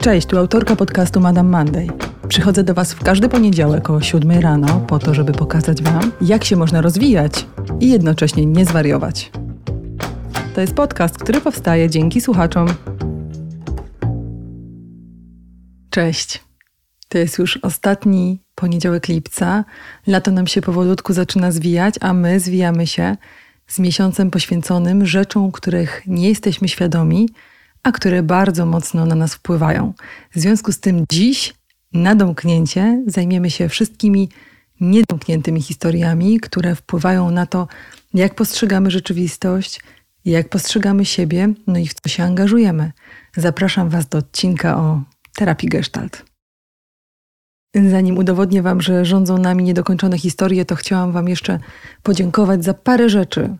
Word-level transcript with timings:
Cześć, 0.00 0.26
tu 0.26 0.38
autorka 0.38 0.76
podcastu 0.76 1.20
Madame 1.20 1.50
Monday. 1.50 1.86
Przychodzę 2.28 2.64
do 2.64 2.74
Was 2.74 2.94
w 2.94 3.02
każdy 3.02 3.28
poniedziałek 3.28 3.90
o 3.90 4.00
7 4.00 4.30
rano 4.30 4.80
po 4.80 4.98
to, 4.98 5.14
żeby 5.14 5.32
pokazać 5.32 5.82
Wam, 5.82 6.12
jak 6.20 6.44
się 6.44 6.56
można 6.56 6.80
rozwijać 6.80 7.46
i 7.80 7.90
jednocześnie 7.90 8.46
nie 8.46 8.64
zwariować. 8.64 9.30
To 10.54 10.60
jest 10.60 10.74
podcast, 10.74 11.18
który 11.18 11.40
powstaje 11.40 11.90
dzięki 11.90 12.20
słuchaczom. 12.20 12.68
Cześć. 15.90 16.44
To 17.08 17.18
jest 17.18 17.38
już 17.38 17.56
ostatni 17.56 18.42
poniedziałek 18.54 19.08
lipca. 19.08 19.64
Lato 20.06 20.30
nam 20.30 20.46
się 20.46 20.62
powolutku 20.62 21.12
zaczyna 21.12 21.52
zwijać, 21.52 21.94
a 22.00 22.12
my 22.12 22.40
zwijamy 22.40 22.86
się 22.86 23.16
z 23.66 23.78
miesiącem 23.78 24.30
poświęconym 24.30 25.06
rzeczom, 25.06 25.52
których 25.52 26.02
nie 26.06 26.28
jesteśmy 26.28 26.68
świadomi, 26.68 27.28
a 27.82 27.92
które 27.92 28.22
bardzo 28.22 28.66
mocno 28.66 29.06
na 29.06 29.14
nas 29.14 29.34
wpływają. 29.34 29.92
W 30.34 30.40
związku 30.40 30.72
z 30.72 30.80
tym 30.80 31.04
dziś 31.12 31.54
na 31.92 32.14
domknięcie 32.14 33.02
zajmiemy 33.06 33.50
się 33.50 33.68
wszystkimi 33.68 34.28
niedomkniętymi 34.80 35.62
historiami, 35.62 36.40
które 36.40 36.74
wpływają 36.74 37.30
na 37.30 37.46
to, 37.46 37.68
jak 38.14 38.34
postrzegamy 38.34 38.90
rzeczywistość, 38.90 39.80
jak 40.24 40.48
postrzegamy 40.48 41.04
siebie, 41.04 41.48
no 41.66 41.78
i 41.78 41.86
w 41.86 41.94
co 41.94 42.08
się 42.08 42.24
angażujemy. 42.24 42.92
Zapraszam 43.36 43.88
Was 43.88 44.08
do 44.08 44.18
odcinka 44.18 44.76
o 44.76 45.02
terapii 45.36 45.68
Gestalt. 45.68 46.24
Zanim 47.90 48.18
udowodnię 48.18 48.62
Wam, 48.62 48.80
że 48.80 49.04
rządzą 49.04 49.38
nami 49.38 49.64
niedokończone 49.64 50.18
historie, 50.18 50.64
to 50.64 50.76
chciałam 50.76 51.12
Wam 51.12 51.28
jeszcze 51.28 51.58
podziękować 52.02 52.64
za 52.64 52.74
parę 52.74 53.08
rzeczy, 53.08 53.56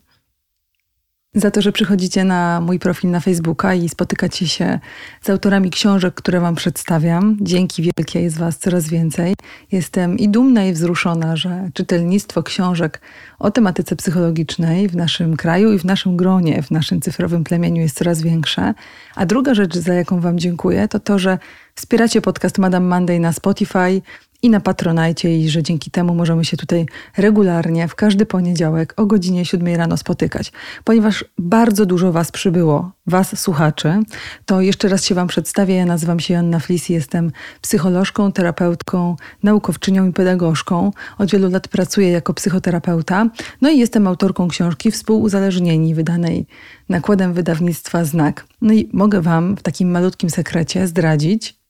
za 1.35 1.51
to, 1.51 1.63
że 1.63 1.73
przychodzicie 1.73 2.25
na 2.25 2.61
mój 2.61 2.79
profil 2.79 3.11
na 3.11 3.21
Facebooka 3.21 3.75
i 3.75 3.89
spotykacie 3.89 4.49
się 4.49 4.79
z 5.23 5.31
autorami 5.31 5.71
książek, 5.71 6.15
które 6.15 6.41
Wam 6.41 6.55
przedstawiam. 6.55 7.37
Dzięki 7.41 7.83
wielkie 7.83 8.21
jest 8.21 8.39
Was 8.39 8.59
coraz 8.59 8.89
więcej. 8.89 9.35
Jestem 9.73 10.19
i 10.19 10.29
dumna, 10.29 10.65
i 10.65 10.73
wzruszona, 10.73 11.37
że 11.37 11.71
czytelnictwo 11.75 12.43
książek 12.43 13.01
o 13.39 13.51
tematyce 13.51 13.97
psychologicznej 13.97 14.89
w 14.89 14.97
naszym 14.97 15.37
kraju 15.37 15.73
i 15.73 15.79
w 15.79 15.85
naszym 15.85 16.17
gronie, 16.17 16.63
w 16.63 16.71
naszym 16.71 17.01
cyfrowym 17.01 17.45
plemieniu 17.45 17.83
jest 17.83 17.97
coraz 17.97 18.23
większe. 18.23 18.75
A 19.17 19.27
druga 19.27 19.55
rzecz, 19.55 19.77
za 19.77 19.95
jaką 19.95 20.21
Wam 20.21 20.39
dziękuję, 20.39 20.89
to 20.89 21.01
to, 21.01 21.19
że 21.19 21.39
wspieracie 21.75 22.21
podcast 22.21 22.59
Madame 22.59 22.87
Monday 22.87 23.21
na 23.21 23.33
Spotify, 23.33 24.03
i 24.43 24.51
na 24.51 24.61
Patronajcie 24.61 25.39
i 25.39 25.49
że 25.49 25.63
dzięki 25.63 25.91
temu 25.91 26.15
możemy 26.15 26.45
się 26.45 26.57
tutaj 26.57 26.87
regularnie 27.17 27.89
w 27.89 27.95
każdy 27.95 28.27
poniedziałek 28.27 28.95
o 28.97 29.07
godzinie 29.07 29.45
7 29.45 29.77
rano 29.77 29.97
spotykać. 29.97 30.53
Ponieważ 30.85 31.25
bardzo 31.39 31.87
dużo 31.87 32.13
Was 32.13 32.33
przybyło, 32.33 32.93
Was 33.07 33.41
słuchaczy, 33.41 34.01
to 34.47 34.61
jeszcze 34.61 34.89
raz 34.89 35.05
się 35.05 35.15
Wam 35.15 35.29
przedstawię. 35.29 35.75
Ja 35.75 35.87
nazywam 35.87 36.21
się 36.21 36.35
Joanna 36.35 36.61
Flis 36.61 36.89
jestem 36.89 37.33
psycholożką, 37.61 38.33
terapeutką, 38.33 39.17
naukowczynią 39.43 40.09
i 40.09 40.13
pedagogzką. 40.13 40.91
Od 41.19 41.31
wielu 41.31 41.51
lat 41.51 41.69
pracuję 41.69 42.11
jako 42.11 42.35
psychoterapeuta. 42.35 43.27
No 43.61 43.71
i 43.71 43.79
jestem 43.79 44.07
autorką 44.07 44.49
książki 44.49 44.91
Współuzależnieni, 44.91 45.95
wydanej 45.95 46.47
nakładem 46.89 47.35
wydawnictwa 47.35 48.05
Znak. 48.05 48.47
No 48.63 48.73
i 48.73 48.91
mogę 48.93 49.21
Wam 49.21 49.57
w 49.57 49.63
takim 49.63 49.91
malutkim 49.91 50.31
sekrecie 50.31 50.87
zdradzić, 50.87 51.61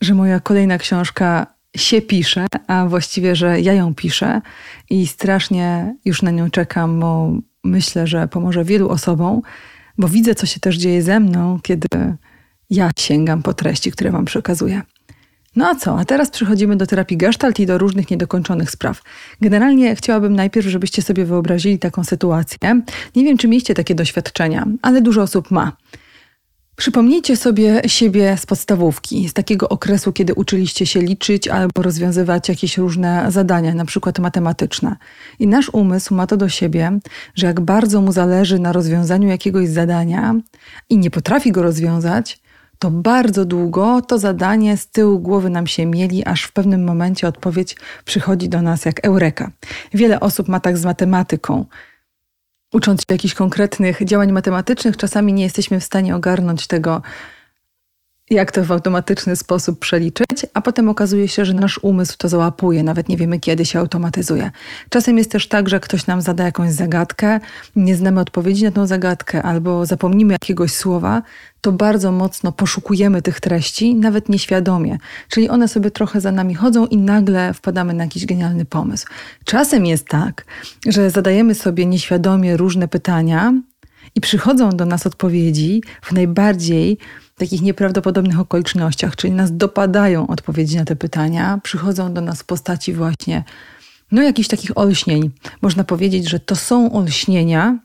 że 0.00 0.14
moja 0.14 0.40
kolejna 0.40 0.78
książka 0.78 1.55
się 1.76 2.00
pisze, 2.00 2.46
a 2.66 2.86
właściwie, 2.86 3.36
że 3.36 3.60
ja 3.60 3.72
ją 3.72 3.94
piszę 3.94 4.40
i 4.90 5.06
strasznie 5.06 5.94
już 6.04 6.22
na 6.22 6.30
nią 6.30 6.50
czekam, 6.50 7.00
bo 7.00 7.32
myślę, 7.64 8.06
że 8.06 8.28
pomoże 8.28 8.64
wielu 8.64 8.88
osobom, 8.88 9.42
bo 9.98 10.08
widzę, 10.08 10.34
co 10.34 10.46
się 10.46 10.60
też 10.60 10.76
dzieje 10.76 11.02
ze 11.02 11.20
mną, 11.20 11.58
kiedy 11.62 11.88
ja 12.70 12.90
sięgam 12.98 13.42
po 13.42 13.54
treści, 13.54 13.92
które 13.92 14.10
Wam 14.10 14.24
przekazuję. 14.24 14.82
No 15.56 15.68
a 15.68 15.74
co? 15.74 15.98
A 15.98 16.04
teraz 16.04 16.30
przechodzimy 16.30 16.76
do 16.76 16.86
terapii 16.86 17.16
gestalt 17.16 17.60
i 17.60 17.66
do 17.66 17.78
różnych 17.78 18.10
niedokończonych 18.10 18.70
spraw. 18.70 19.02
Generalnie 19.40 19.96
chciałabym 19.96 20.34
najpierw, 20.34 20.66
żebyście 20.66 21.02
sobie 21.02 21.24
wyobrazili 21.24 21.78
taką 21.78 22.04
sytuację. 22.04 22.82
Nie 23.16 23.24
wiem, 23.24 23.38
czy 23.38 23.48
mieliście 23.48 23.74
takie 23.74 23.94
doświadczenia, 23.94 24.66
ale 24.82 25.02
dużo 25.02 25.22
osób 25.22 25.50
ma. 25.50 25.76
Przypomnijcie 26.76 27.36
sobie 27.36 27.82
siebie 27.86 28.36
z 28.36 28.46
podstawówki, 28.46 29.28
z 29.28 29.32
takiego 29.32 29.68
okresu, 29.68 30.12
kiedy 30.12 30.34
uczyliście 30.34 30.86
się 30.86 31.00
liczyć 31.00 31.48
albo 31.48 31.82
rozwiązywać 31.82 32.48
jakieś 32.48 32.78
różne 32.78 33.26
zadania, 33.28 33.74
na 33.74 33.84
przykład 33.84 34.18
matematyczne. 34.18 34.96
I 35.38 35.46
nasz 35.46 35.68
umysł 35.68 36.14
ma 36.14 36.26
to 36.26 36.36
do 36.36 36.48
siebie, 36.48 36.98
że 37.34 37.46
jak 37.46 37.60
bardzo 37.60 38.00
mu 38.00 38.12
zależy 38.12 38.58
na 38.58 38.72
rozwiązaniu 38.72 39.28
jakiegoś 39.28 39.68
zadania 39.68 40.34
i 40.90 40.98
nie 40.98 41.10
potrafi 41.10 41.52
go 41.52 41.62
rozwiązać, 41.62 42.40
to 42.78 42.90
bardzo 42.90 43.44
długo 43.44 44.02
to 44.02 44.18
zadanie 44.18 44.76
z 44.76 44.88
tyłu 44.88 45.18
głowy 45.18 45.50
nam 45.50 45.66
się 45.66 45.86
mieli, 45.86 46.24
aż 46.24 46.42
w 46.42 46.52
pewnym 46.52 46.84
momencie 46.84 47.28
odpowiedź 47.28 47.76
przychodzi 48.04 48.48
do 48.48 48.62
nas 48.62 48.84
jak 48.84 49.04
eureka. 49.04 49.50
Wiele 49.94 50.20
osób 50.20 50.48
ma 50.48 50.60
tak 50.60 50.78
z 50.78 50.84
matematyką 50.84 51.64
ucząc 52.72 53.00
się 53.00 53.06
jakichś 53.10 53.34
konkretnych 53.34 54.04
działań 54.04 54.32
matematycznych, 54.32 54.96
czasami 54.96 55.32
nie 55.32 55.42
jesteśmy 55.42 55.80
w 55.80 55.84
stanie 55.84 56.16
ogarnąć 56.16 56.66
tego, 56.66 57.02
jak 58.30 58.52
to 58.52 58.64
w 58.64 58.72
automatyczny 58.72 59.36
sposób 59.36 59.78
przeliczyć, 59.78 60.46
a 60.54 60.60
potem 60.60 60.88
okazuje 60.88 61.28
się, 61.28 61.44
że 61.44 61.54
nasz 61.54 61.78
umysł 61.82 62.14
to 62.18 62.28
załapuje, 62.28 62.82
nawet 62.82 63.08
nie 63.08 63.16
wiemy, 63.16 63.40
kiedy 63.40 63.64
się 63.64 63.78
automatyzuje. 63.78 64.50
Czasem 64.88 65.18
jest 65.18 65.30
też 65.30 65.48
tak, 65.48 65.68
że 65.68 65.80
ktoś 65.80 66.06
nam 66.06 66.20
zada 66.22 66.44
jakąś 66.44 66.72
zagadkę, 66.72 67.40
nie 67.76 67.96
znamy 67.96 68.20
odpowiedzi 68.20 68.64
na 68.64 68.70
tą 68.70 68.86
zagadkę, 68.86 69.42
albo 69.42 69.86
zapomnimy 69.86 70.32
jakiegoś 70.32 70.72
słowa, 70.72 71.22
to 71.60 71.72
bardzo 71.72 72.12
mocno 72.12 72.52
poszukujemy 72.52 73.22
tych 73.22 73.40
treści, 73.40 73.94
nawet 73.94 74.28
nieświadomie. 74.28 74.98
Czyli 75.28 75.48
one 75.48 75.68
sobie 75.68 75.90
trochę 75.90 76.20
za 76.20 76.32
nami 76.32 76.54
chodzą 76.54 76.86
i 76.86 76.96
nagle 76.96 77.54
wpadamy 77.54 77.94
na 77.94 78.04
jakiś 78.04 78.26
genialny 78.26 78.64
pomysł. 78.64 79.06
Czasem 79.44 79.86
jest 79.86 80.08
tak, 80.08 80.44
że 80.86 81.10
zadajemy 81.10 81.54
sobie 81.54 81.86
nieświadomie 81.86 82.56
różne 82.56 82.88
pytania 82.88 83.52
i 84.14 84.20
przychodzą 84.20 84.70
do 84.70 84.86
nas 84.86 85.06
odpowiedzi 85.06 85.82
w 86.02 86.12
najbardziej 86.12 86.98
takich 87.38 87.62
nieprawdopodobnych 87.62 88.40
okolicznościach, 88.40 89.16
czyli 89.16 89.32
nas 89.32 89.56
dopadają 89.56 90.26
odpowiedzi 90.26 90.76
na 90.76 90.84
te 90.84 90.96
pytania, 90.96 91.60
przychodzą 91.62 92.14
do 92.14 92.20
nas 92.20 92.42
w 92.42 92.44
postaci 92.44 92.92
właśnie 92.92 93.44
no 94.12 94.22
jakichś 94.22 94.48
takich 94.48 94.78
olśnień. 94.78 95.30
Można 95.62 95.84
powiedzieć, 95.84 96.30
że 96.30 96.40
to 96.40 96.56
są 96.56 96.92
olśnienia, 96.92 97.78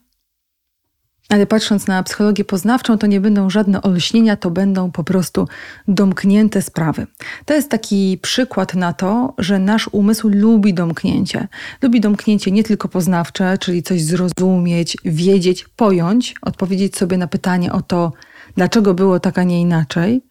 ale 1.29 1.47
patrząc 1.47 1.88
na 1.88 2.03
psychologię 2.03 2.45
poznawczą, 2.45 2.97
to 2.97 3.07
nie 3.07 3.22
będą 3.22 3.50
żadne 3.50 3.81
olśnienia, 3.81 4.35
to 4.35 4.51
będą 4.51 4.91
po 4.91 5.03
prostu 5.03 5.47
domknięte 5.88 6.61
sprawy. 6.61 7.07
To 7.45 7.53
jest 7.53 7.69
taki 7.69 8.19
przykład 8.22 8.73
na 8.75 8.94
to, 8.94 9.34
że 9.38 9.59
nasz 9.59 9.90
umysł 9.91 10.29
lubi 10.29 10.73
domknięcie. 10.73 11.47
Lubi 11.81 12.01
domknięcie 12.01 12.51
nie 12.51 12.63
tylko 12.63 12.88
poznawcze, 12.88 13.57
czyli 13.57 13.84
coś 13.84 14.01
zrozumieć, 14.01 14.97
wiedzieć, 15.06 15.66
pojąć, 15.75 16.35
odpowiedzieć 16.41 16.97
sobie 16.97 17.17
na 17.17 17.28
pytanie 17.28 17.72
o 17.72 17.81
to, 17.81 18.11
dlaczego 18.56 18.94
było 18.94 19.19
tak, 19.19 19.38
a 19.38 19.44
nie 19.44 19.62
inaczej. 19.62 20.22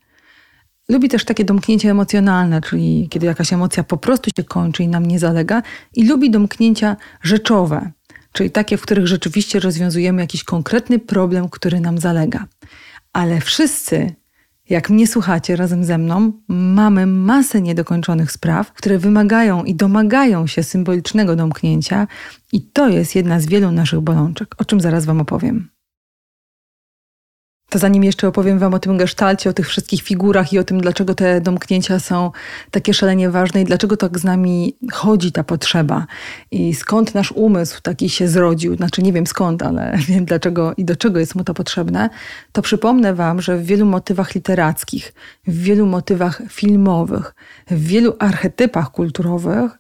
Lubi 0.89 1.09
też 1.09 1.25
takie 1.25 1.45
domknięcie 1.45 1.91
emocjonalne, 1.91 2.61
czyli 2.61 3.09
kiedy 3.11 3.27
jakaś 3.27 3.53
emocja 3.53 3.85
po 3.85 3.97
prostu 3.97 4.31
się 4.37 4.45
kończy 4.45 4.83
i 4.83 4.89
nam 4.89 5.07
nie 5.07 5.19
zalega, 5.19 5.63
i 5.95 6.05
lubi 6.05 6.31
domknięcia 6.31 6.97
rzeczowe, 7.23 7.91
czyli 8.33 8.51
takie, 8.51 8.77
w 8.77 8.83
których 8.83 9.07
rzeczywiście 9.07 9.61
rozwiązujemy 9.61 10.21
jakiś 10.23 10.45
konkretny 10.45 10.99
problem, 10.99 11.49
który 11.49 11.81
nam 11.81 11.99
zalega. 11.99 12.47
Ale 13.13 13.41
wszyscy, 13.41 14.15
jak 14.69 14.91
mnie 14.91 15.07
słuchacie 15.07 15.57
razem 15.57 15.85
ze 15.85 15.99
mną, 15.99 16.33
mamy 16.49 17.07
masę 17.07 17.61
niedokończonych 17.61 18.33
spraw, 18.33 18.73
które 18.73 18.99
wymagają 18.99 19.65
i 19.65 19.75
domagają 19.75 20.47
się 20.47 20.63
symbolicznego 20.63 21.37
domknięcia, 21.37 22.07
i 22.53 22.63
to 22.63 22.89
jest 22.89 23.15
jedna 23.15 23.41
z 23.41 23.47
wielu 23.47 23.73
naszych 23.73 24.01
bolączek, 24.01 24.55
o 24.59 24.65
czym 24.65 24.81
zaraz 24.81 25.05
Wam 25.05 25.21
opowiem. 25.21 25.69
To 27.71 27.79
zanim 27.79 28.05
jeszcze 28.05 28.29
opowiem 28.29 28.59
Wam 28.59 28.75
o 28.75 28.79
tym 28.79 28.97
gestalcie, 28.97 29.51
o 29.51 29.53
tych 29.53 29.69
wszystkich 29.69 30.03
figurach 30.03 30.53
i 30.53 30.59
o 30.59 30.65
tym, 30.65 30.81
dlaczego 30.81 31.15
te 31.15 31.41
domknięcia 31.41 32.01
są 32.01 32.31
takie 32.71 32.95
szalenie 32.95 33.31
ważne 33.31 33.63
i 33.63 33.65
dlaczego 33.65 33.97
tak 33.97 34.19
z 34.19 34.25
nami 34.25 34.77
chodzi 34.93 35.33
ta 35.33 35.45
potrzeba 35.45 36.07
i 36.51 36.75
skąd 36.75 37.15
nasz 37.15 37.33
umysł 37.33 37.81
taki 37.83 38.09
się 38.09 38.29
zrodził, 38.29 38.77
znaczy 38.77 39.03
nie 39.03 39.13
wiem 39.13 39.27
skąd, 39.27 39.63
ale 39.63 39.99
wiem 40.09 40.25
dlaczego 40.25 40.75
i 40.77 40.85
do 40.85 40.97
czego 40.97 41.21
jest 41.21 41.35
mu 41.35 41.45
to 41.45 41.55
potrzebne, 41.55 42.11
to 42.53 42.63
przypomnę 42.63 43.15
Wam, 43.15 43.43
że 43.43 43.59
w 43.59 43.65
wielu 43.65 43.87
motywach 43.87 44.35
literackich, 44.35 45.13
w 45.47 45.63
wielu 45.63 45.87
motywach 45.87 46.43
filmowych, 46.49 47.35
w 47.71 47.87
wielu 47.87 48.17
archetypach 48.19 48.91
kulturowych 48.91 49.80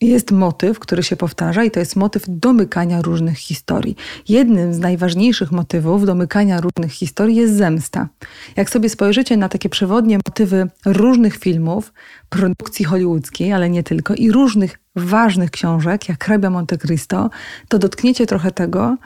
jest 0.00 0.30
motyw, 0.30 0.78
który 0.78 1.02
się 1.02 1.16
powtarza, 1.16 1.64
i 1.64 1.70
to 1.70 1.80
jest 1.80 1.96
motyw 1.96 2.22
domykania 2.28 3.02
różnych 3.02 3.38
historii. 3.38 3.96
Jednym 4.28 4.74
z 4.74 4.78
najważniejszych 4.78 5.52
motywów 5.52 6.06
domykania 6.06 6.60
różnych 6.60 6.92
historii 6.92 7.36
jest 7.36 7.54
zemsta. 7.54 8.08
Jak 8.56 8.70
sobie 8.70 8.88
spojrzycie 8.88 9.36
na 9.36 9.48
takie 9.48 9.68
przewodnie 9.68 10.18
motywy 10.28 10.68
różnych 10.84 11.36
filmów, 11.36 11.92
produkcji 12.28 12.84
hollywoodzkiej, 12.84 13.52
ale 13.52 13.70
nie 13.70 13.82
tylko, 13.82 14.14
i 14.14 14.32
różnych 14.32 14.78
ważnych 14.96 15.50
książek, 15.50 16.08
jak 16.08 16.24
Hrabia 16.24 16.50
Monte 16.50 16.78
Cristo, 16.78 17.30
to 17.68 17.78
dotkniecie 17.78 18.26
trochę 18.26 18.50
tego, 18.50 18.96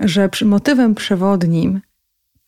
że 0.00 0.28
motywem 0.44 0.94
przewodnim 0.94 1.80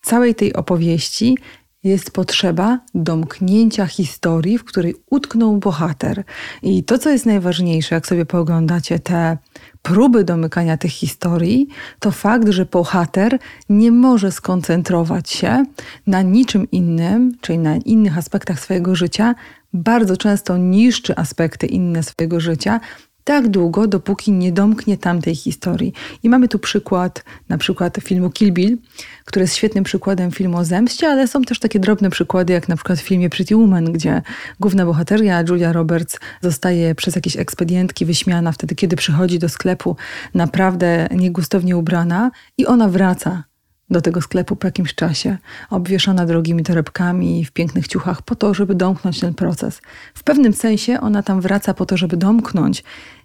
całej 0.02 0.34
tej 0.34 0.52
opowieści 0.52 1.38
jest 1.84 2.10
potrzeba 2.10 2.78
domknięcia 2.94 3.86
historii, 3.86 4.58
w 4.58 4.64
której 4.64 4.94
utknął 5.10 5.56
bohater. 5.56 6.24
I 6.62 6.84
to, 6.84 6.98
co 6.98 7.10
jest 7.10 7.26
najważniejsze, 7.26 7.94
jak 7.94 8.06
sobie 8.06 8.26
pooglądacie 8.26 8.98
te 8.98 9.38
próby 9.82 10.24
domykania 10.24 10.76
tych 10.76 10.90
historii, 10.90 11.68
to 11.98 12.10
fakt, 12.10 12.48
że 12.48 12.66
bohater 12.66 13.38
nie 13.68 13.92
może 13.92 14.32
skoncentrować 14.32 15.30
się 15.30 15.64
na 16.06 16.22
niczym 16.22 16.70
innym, 16.70 17.32
czyli 17.40 17.58
na 17.58 17.76
innych 17.76 18.18
aspektach 18.18 18.60
swojego 18.60 18.94
życia, 18.94 19.34
bardzo 19.72 20.16
często 20.16 20.56
niszczy 20.56 21.16
aspekty 21.16 21.66
inne 21.66 22.02
swojego 22.02 22.40
życia, 22.40 22.80
tak 23.24 23.48
długo, 23.48 23.86
dopóki 23.86 24.32
nie 24.32 24.52
domknie 24.52 24.98
tamtej 24.98 25.34
historii. 25.34 25.92
I 26.22 26.28
mamy 26.28 26.48
tu 26.48 26.58
przykład, 26.58 27.24
na 27.48 27.58
przykład 27.58 27.98
filmu 28.02 28.30
Kill 28.30 28.52
Bill, 28.52 28.78
który 29.24 29.42
jest 29.42 29.54
świetnym 29.54 29.84
przykładem 29.84 30.30
filmu 30.30 30.58
o 30.58 30.64
zemście, 30.64 31.08
ale 31.08 31.28
są 31.28 31.42
też 31.42 31.58
takie 31.58 31.80
drobne 31.80 32.10
przykłady, 32.10 32.52
jak 32.52 32.68
na 32.68 32.76
przykład 32.76 32.98
w 32.98 33.02
filmie 33.02 33.30
Pretty 33.30 33.56
Woman, 33.56 33.84
gdzie 33.84 34.22
główna 34.60 34.86
bohateria 34.86 35.44
Julia 35.48 35.72
Roberts 35.72 36.18
zostaje 36.42 36.94
przez 36.94 37.16
jakieś 37.16 37.36
ekspedientki 37.36 38.04
wyśmiana 38.04 38.52
wtedy, 38.52 38.74
kiedy 38.74 38.96
przychodzi 38.96 39.38
do 39.38 39.48
sklepu 39.48 39.96
naprawdę 40.34 41.08
niegustownie 41.10 41.76
ubrana 41.76 42.30
i 42.58 42.66
ona 42.66 42.88
wraca 42.88 43.44
do 43.90 44.00
tego 44.00 44.20
sklepu 44.20 44.56
po 44.56 44.66
jakimś 44.66 44.94
czasie, 44.94 45.38
obwieszona 45.70 46.26
drogimi 46.26 46.62
torebkami 46.62 47.44
w 47.44 47.52
pięknych 47.52 47.88
ciuchach, 47.88 48.22
po 48.22 48.34
to, 48.34 48.54
żeby 48.54 48.74
domknąć 48.74 49.20
ten 49.20 49.34
proces. 49.34 49.80
W 50.14 50.22
pewnym 50.22 50.52
sensie 50.52 51.00
ona 51.00 51.22
tam 51.22 51.40
wraca 51.40 51.74
po 51.74 51.86
to, 51.86 51.96
żeby 51.96 52.16
domknąć 52.16 52.84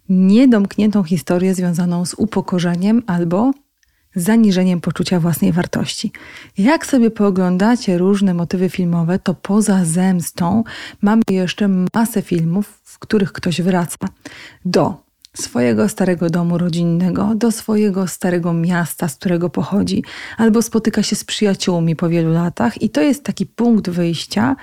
niedomkniętą 0.10 1.04
historię 1.04 1.56
związaną 1.56 2.06
z 2.06 2.14
upokorzeniem 2.14 3.04
albo 3.08 3.52
zaniżeniem 4.16 4.82
poczucia 4.82 5.20
własnej 5.20 5.52
wartości. 5.52 6.12
Jak 6.58 6.86
sobie 6.86 7.12
pooglądacie 7.12 7.98
różne 7.98 8.34
motywy 8.34 8.70
filmowe, 8.70 9.20
to 9.20 9.34
poza 9.34 9.86
zemstą 9.86 10.64
mamy 11.02 11.22
jeszcze 11.30 11.70
masę 11.94 12.22
filmów, 12.22 12.82
w 12.84 13.00
których 13.00 13.32
ktoś 13.32 13.62
wraca 13.62 14.08
do 14.66 15.09
swojego 15.38 15.90
starego 15.90 16.30
domu 16.30 16.58
rodzinnego, 16.58 17.36
do 17.36 17.52
swojego 17.52 18.08
starego 18.08 18.54
miasta, 18.54 19.08
z 19.08 19.16
którego 19.16 19.50
pochodzi, 19.50 20.04
albo 20.38 20.62
spotyka 20.62 21.04
się 21.04 21.16
z 21.16 21.24
przyjaciółmi 21.24 21.96
po 21.96 22.10
wielu 22.10 22.34
latach, 22.34 22.82
i 22.82 22.90
to 22.90 23.02
jest 23.02 23.24
taki 23.24 23.46
punkt 23.46 23.90
wyjścia 23.90 24.56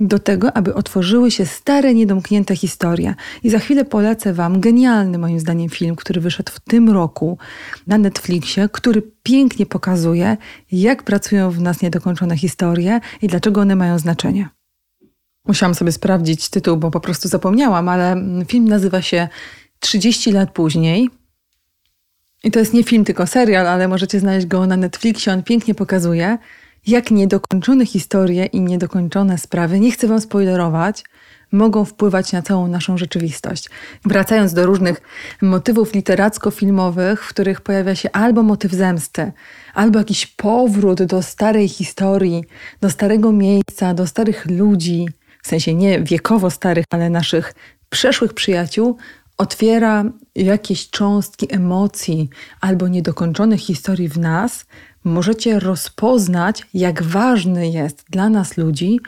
do 0.00 0.18
tego, 0.18 0.56
aby 0.56 0.74
otworzyły 0.74 1.30
się 1.30 1.46
stare, 1.46 1.94
niedomknięte 1.94 2.56
historie. 2.56 3.14
I 3.42 3.50
za 3.50 3.58
chwilę 3.58 3.84
polecę 3.84 4.32
Wam 4.32 4.60
genialny, 4.60 5.18
moim 5.18 5.40
zdaniem, 5.40 5.68
film, 5.68 5.96
który 5.96 6.20
wyszedł 6.20 6.52
w 6.52 6.60
tym 6.60 6.90
roku 6.90 7.38
na 7.86 7.98
Netflixie, 7.98 8.68
który 8.72 9.02
pięknie 9.22 9.66
pokazuje, 9.66 10.36
jak 10.72 11.02
pracują 11.02 11.50
w 11.50 11.60
nas 11.60 11.82
niedokończone 11.82 12.36
historie 12.36 13.00
i 13.22 13.28
dlaczego 13.28 13.60
one 13.60 13.76
mają 13.76 13.98
znaczenie. 13.98 14.48
Musiałam 15.46 15.74
sobie 15.74 15.92
sprawdzić 15.92 16.48
tytuł, 16.48 16.76
bo 16.76 16.90
po 16.90 17.00
prostu 17.00 17.28
zapomniałam, 17.28 17.88
ale 17.88 18.16
film 18.48 18.68
nazywa 18.68 19.02
się 19.02 19.28
30 19.84 20.32
lat 20.32 20.50
później. 20.50 21.10
I 22.44 22.50
to 22.50 22.58
jest 22.58 22.74
nie 22.74 22.84
film, 22.84 23.04
tylko 23.04 23.26
serial, 23.26 23.66
ale 23.66 23.88
możecie 23.88 24.20
znaleźć 24.20 24.46
go 24.46 24.66
na 24.66 24.76
Netflixie. 24.76 25.32
On 25.32 25.42
pięknie 25.42 25.74
pokazuje, 25.74 26.38
jak 26.86 27.10
niedokończone 27.10 27.86
historie 27.86 28.46
i 28.46 28.60
niedokończone 28.60 29.38
sprawy, 29.38 29.80
nie 29.80 29.92
chcę 29.92 30.06
Wam 30.06 30.20
spoilerować, 30.20 31.04
mogą 31.52 31.84
wpływać 31.84 32.32
na 32.32 32.42
całą 32.42 32.68
naszą 32.68 32.98
rzeczywistość. 32.98 33.70
Wracając 34.04 34.54
do 34.54 34.66
różnych 34.66 35.00
motywów 35.42 35.94
literacko-filmowych, 35.94 37.24
w 37.24 37.28
których 37.28 37.60
pojawia 37.60 37.94
się 37.94 38.10
albo 38.12 38.42
motyw 38.42 38.72
zemsty, 38.72 39.32
albo 39.74 39.98
jakiś 39.98 40.26
powrót 40.26 41.02
do 41.02 41.22
starej 41.22 41.68
historii, 41.68 42.44
do 42.80 42.90
starego 42.90 43.32
miejsca, 43.32 43.94
do 43.94 44.06
starych 44.06 44.46
ludzi, 44.46 45.08
w 45.42 45.48
sensie 45.48 45.74
nie 45.74 46.02
wiekowo 46.02 46.50
starych, 46.50 46.84
ale 46.90 47.10
naszych 47.10 47.54
przeszłych 47.90 48.34
przyjaciół, 48.34 48.96
otwiera 49.38 50.04
jakieś 50.34 50.90
cząstki 50.90 51.54
emocji 51.54 52.28
albo 52.60 52.88
niedokończonych 52.88 53.60
historii 53.60 54.08
w 54.08 54.18
nas, 54.18 54.66
możecie 55.04 55.60
rozpoznać, 55.60 56.66
jak 56.74 57.02
ważne 57.02 57.68
jest 57.68 58.04
dla 58.10 58.28
nas 58.28 58.56
ludzi 58.56 59.00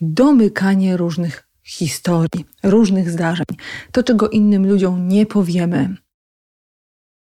domykanie 0.00 0.96
różnych 0.96 1.48
historii, 1.64 2.44
różnych 2.62 3.10
zdarzeń. 3.10 3.46
To, 3.92 4.02
czego 4.02 4.28
innym 4.28 4.66
ludziom 4.66 5.08
nie 5.08 5.26
powiemy. 5.26 5.96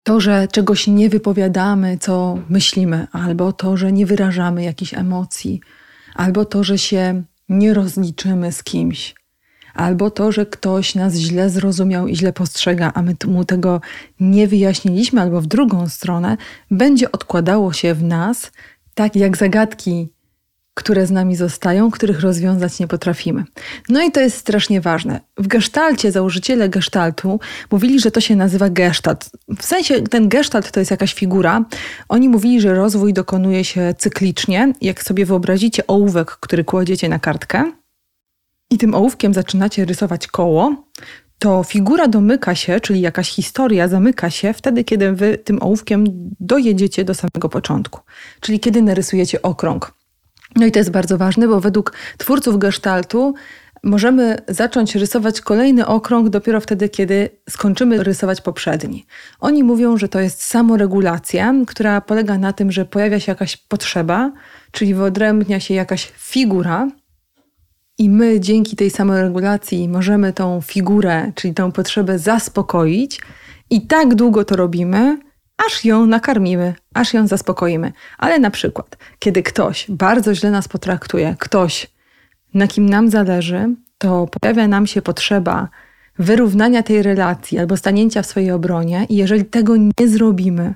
To, 0.03 0.19
że 0.19 0.47
czegoś 0.47 0.87
nie 0.87 1.09
wypowiadamy, 1.09 1.97
co 1.97 2.37
myślimy, 2.49 3.07
albo 3.11 3.53
to, 3.53 3.77
że 3.77 3.91
nie 3.91 4.05
wyrażamy 4.05 4.63
jakichś 4.63 4.93
emocji, 4.93 5.61
albo 6.15 6.45
to, 6.45 6.63
że 6.63 6.77
się 6.77 7.23
nie 7.49 7.73
rozliczymy 7.73 8.51
z 8.51 8.63
kimś 8.63 9.15
albo 9.73 10.11
to, 10.11 10.31
że 10.31 10.45
ktoś 10.45 10.95
nas 10.95 11.15
źle 11.15 11.49
zrozumiał 11.49 12.07
i 12.07 12.15
źle 12.15 12.33
postrzega, 12.33 12.91
a 12.95 13.01
my 13.01 13.15
mu 13.27 13.45
tego 13.45 13.81
nie 14.19 14.47
wyjaśniliśmy, 14.47 15.21
albo 15.21 15.41
w 15.41 15.47
drugą 15.47 15.89
stronę, 15.89 16.37
będzie 16.71 17.11
odkładało 17.11 17.73
się 17.73 17.93
w 17.93 18.03
nas 18.03 18.51
tak 18.95 19.15
jak 19.15 19.37
zagadki, 19.37 20.09
które 20.73 21.07
z 21.07 21.11
nami 21.11 21.35
zostają, 21.35 21.91
których 21.91 22.21
rozwiązać 22.21 22.79
nie 22.79 22.87
potrafimy. 22.87 23.43
No 23.89 24.03
i 24.03 24.11
to 24.11 24.19
jest 24.19 24.37
strasznie 24.37 24.81
ważne. 24.81 25.19
W 25.37 25.47
gestalcie 25.47 26.11
założyciele 26.11 26.69
gestaltu 26.69 27.39
mówili, 27.71 27.99
że 27.99 28.11
to 28.11 28.21
się 28.21 28.35
nazywa 28.35 28.69
gestalt. 28.69 29.29
W 29.59 29.65
sensie 29.65 30.01
ten 30.01 30.29
gestalt 30.29 30.71
to 30.71 30.79
jest 30.79 30.91
jakaś 30.91 31.13
figura. 31.13 31.65
Oni 32.09 32.29
mówili, 32.29 32.61
że 32.61 32.73
rozwój 32.73 33.13
dokonuje 33.13 33.63
się 33.63 33.93
cyklicznie. 33.97 34.73
Jak 34.81 35.03
sobie 35.03 35.25
wyobrazicie 35.25 35.87
ołówek, 35.87 36.31
który 36.31 36.63
kładziecie 36.63 37.09
na 37.09 37.19
kartkę, 37.19 37.71
i 38.73 38.77
tym 38.77 38.95
ołówkiem 38.95 39.33
zaczynacie 39.33 39.85
rysować 39.85 40.27
koło, 40.27 40.75
to 41.39 41.63
figura 41.63 42.07
domyka 42.07 42.55
się, 42.55 42.79
czyli 42.79 43.01
jakaś 43.01 43.29
historia 43.29 43.87
zamyka 43.87 44.29
się 44.29 44.53
wtedy, 44.53 44.83
kiedy 44.83 45.13
wy 45.13 45.37
tym 45.37 45.63
ołówkiem 45.63 46.03
dojedziecie 46.39 47.03
do 47.03 47.13
samego 47.13 47.49
początku, 47.49 47.99
czyli 48.39 48.59
kiedy 48.59 48.81
narysujecie 48.81 49.41
okrąg. 49.41 49.93
No 50.55 50.65
i 50.65 50.71
to 50.71 50.79
jest 50.79 50.91
bardzo 50.91 51.17
ważne, 51.17 51.47
bo 51.47 51.59
według 51.59 51.93
twórców 52.17 52.57
gestaltu 52.57 53.33
możemy 53.83 54.37
zacząć 54.47 54.95
rysować 54.95 55.41
kolejny 55.41 55.87
okrąg 55.87 56.29
dopiero 56.29 56.61
wtedy, 56.61 56.89
kiedy 56.89 57.29
skończymy 57.49 58.03
rysować 58.03 58.41
poprzedni. 58.41 59.05
Oni 59.39 59.63
mówią, 59.63 59.97
że 59.97 60.09
to 60.09 60.19
jest 60.19 60.43
samoregulacja, 60.43 61.53
która 61.67 62.01
polega 62.01 62.37
na 62.37 62.53
tym, 62.53 62.71
że 62.71 62.85
pojawia 62.85 63.19
się 63.19 63.31
jakaś 63.31 63.57
potrzeba, 63.57 64.31
czyli 64.71 64.93
wyodrębnia 64.93 65.59
się 65.59 65.73
jakaś 65.73 66.11
figura, 66.17 66.87
i 67.97 68.09
my 68.09 68.39
dzięki 68.39 68.75
tej 68.75 68.89
samoregulacji 68.89 69.89
możemy 69.89 70.33
tą 70.33 70.61
figurę, 70.61 71.31
czyli 71.35 71.53
tą 71.53 71.71
potrzebę 71.71 72.19
zaspokoić, 72.19 73.21
i 73.69 73.87
tak 73.87 74.15
długo 74.15 74.45
to 74.45 74.55
robimy, 74.55 75.17
aż 75.67 75.85
ją 75.85 76.05
nakarmimy, 76.05 76.73
aż 76.93 77.13
ją 77.13 77.27
zaspokoimy. 77.27 77.93
Ale 78.17 78.39
na 78.39 78.51
przykład, 78.51 78.97
kiedy 79.19 79.43
ktoś 79.43 79.85
bardzo 79.89 80.35
źle 80.35 80.51
nas 80.51 80.67
potraktuje, 80.67 81.35
ktoś, 81.39 81.87
na 82.53 82.67
kim 82.67 82.89
nam 82.89 83.09
zależy, 83.09 83.75
to 83.97 84.27
pojawia 84.27 84.67
nam 84.67 84.87
się 84.87 85.01
potrzeba 85.01 85.69
wyrównania 86.19 86.83
tej 86.83 87.03
relacji 87.03 87.59
albo 87.59 87.77
stanięcia 87.77 88.21
w 88.21 88.25
swojej 88.25 88.51
obronie, 88.51 89.05
i 89.09 89.15
jeżeli 89.15 89.45
tego 89.45 89.77
nie 89.77 90.07
zrobimy, 90.07 90.73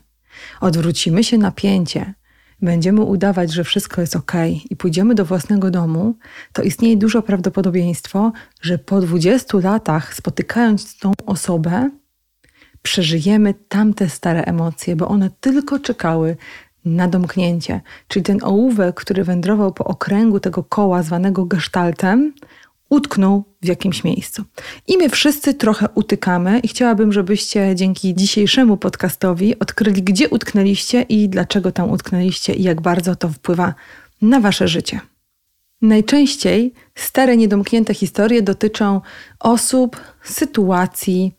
odwrócimy 0.62 1.24
się 1.24 1.38
napięcie, 1.38 2.14
będziemy 2.62 3.02
udawać, 3.02 3.54
że 3.54 3.64
wszystko 3.64 4.02
jest 4.02 4.16
ok 4.16 4.32
i 4.70 4.76
pójdziemy 4.76 5.16
do 5.16 5.26
własnego 5.26 5.72
domu, 5.72 6.16
to 6.54 6.62
istnieje 6.62 6.98
duże 6.98 7.22
prawdopodobieństwo, 7.22 8.32
że 8.62 8.78
po 8.78 9.02
20 9.02 9.58
latach 9.58 10.14
spotykając 10.16 11.00
tą 11.00 11.12
osobę, 11.26 11.90
przeżyjemy 12.82 13.54
tamte 13.54 14.10
stare 14.10 14.42
emocje, 14.42 14.96
bo 14.96 15.08
one 15.08 15.30
tylko 15.40 15.80
czekały 15.80 16.38
na 16.86 17.08
domknięcie. 17.08 17.82
Czyli 18.08 18.24
ten 18.24 18.40
ołówek, 18.44 18.96
który 18.96 19.24
wędrował 19.24 19.74
po 19.74 19.84
okręgu 19.86 20.40
tego 20.40 20.64
koła 20.64 21.04
zwanego 21.04 21.46
gestaltem, 21.46 22.34
utknął 22.90 23.44
w 23.62 23.66
jakimś 23.66 24.04
miejscu. 24.04 24.44
I 24.88 24.98
my 24.98 25.10
wszyscy 25.10 25.54
trochę 25.54 25.88
utykamy 25.96 26.60
i 26.60 26.68
chciałabym, 26.68 27.14
żebyście 27.14 27.76
dzięki 27.76 28.16
dzisiejszemu 28.16 28.78
podcastowi 28.78 29.60
odkryli, 29.60 30.04
gdzie 30.04 30.30
utknęliście 30.30 31.02
i 31.02 31.30
dlaczego 31.30 31.72
tam 31.72 31.92
utknęliście 31.92 32.54
i 32.54 32.64
jak 32.64 32.82
bardzo 32.82 33.16
to 33.16 33.30
wpływa 33.30 33.74
na 34.22 34.40
wasze 34.40 34.68
życie. 34.68 35.00
Najczęściej 35.82 36.74
stare, 36.96 37.38
niedomknięte 37.38 37.94
historie 37.94 38.42
dotyczą 38.42 39.02
osób, 39.40 39.98
sytuacji, 40.24 41.36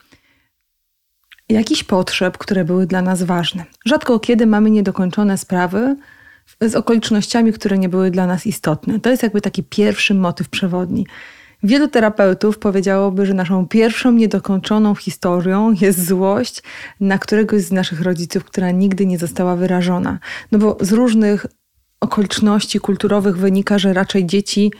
jakichś 1.48 1.84
potrzeb, 1.84 2.38
które 2.38 2.64
były 2.64 2.86
dla 2.86 3.02
nas 3.02 3.22
ważne. 3.22 3.64
Rzadko 3.84 4.18
kiedy 4.18 4.46
mamy 4.46 4.70
niedokończone 4.70 5.38
sprawy 5.38 5.96
z 6.60 6.74
okolicznościami, 6.74 7.52
które 7.52 7.78
nie 7.78 7.88
były 7.88 8.10
dla 8.10 8.26
nas 8.26 8.46
istotne. 8.46 9.00
To 9.00 9.10
jest 9.10 9.22
jakby 9.22 9.40
taki 9.40 9.62
pierwszy 9.62 10.14
motyw 10.14 10.48
przewodni. 10.48 11.06
Wielu 11.62 11.88
terapeutów 11.88 12.58
powiedziałoby, 12.58 13.26
że 13.26 13.34
naszą 13.34 13.68
pierwszą 13.68 14.12
niedokończoną 14.12 14.94
historią 14.94 15.74
jest 15.80 16.06
złość 16.06 16.62
na 17.00 17.18
któregoś 17.18 17.62
z 17.62 17.72
naszych 17.72 18.00
rodziców, 18.00 18.44
która 18.44 18.70
nigdy 18.70 19.06
nie 19.06 19.18
została 19.18 19.56
wyrażona. 19.56 20.18
No 20.52 20.58
bo 20.58 20.76
z 20.80 20.92
różnych 20.92 21.46
okoliczności 22.00 22.80
kulturowych 22.80 23.36
wynika, 23.36 23.78
że 23.78 23.92
raczej 23.92 24.26
dzieci 24.26 24.72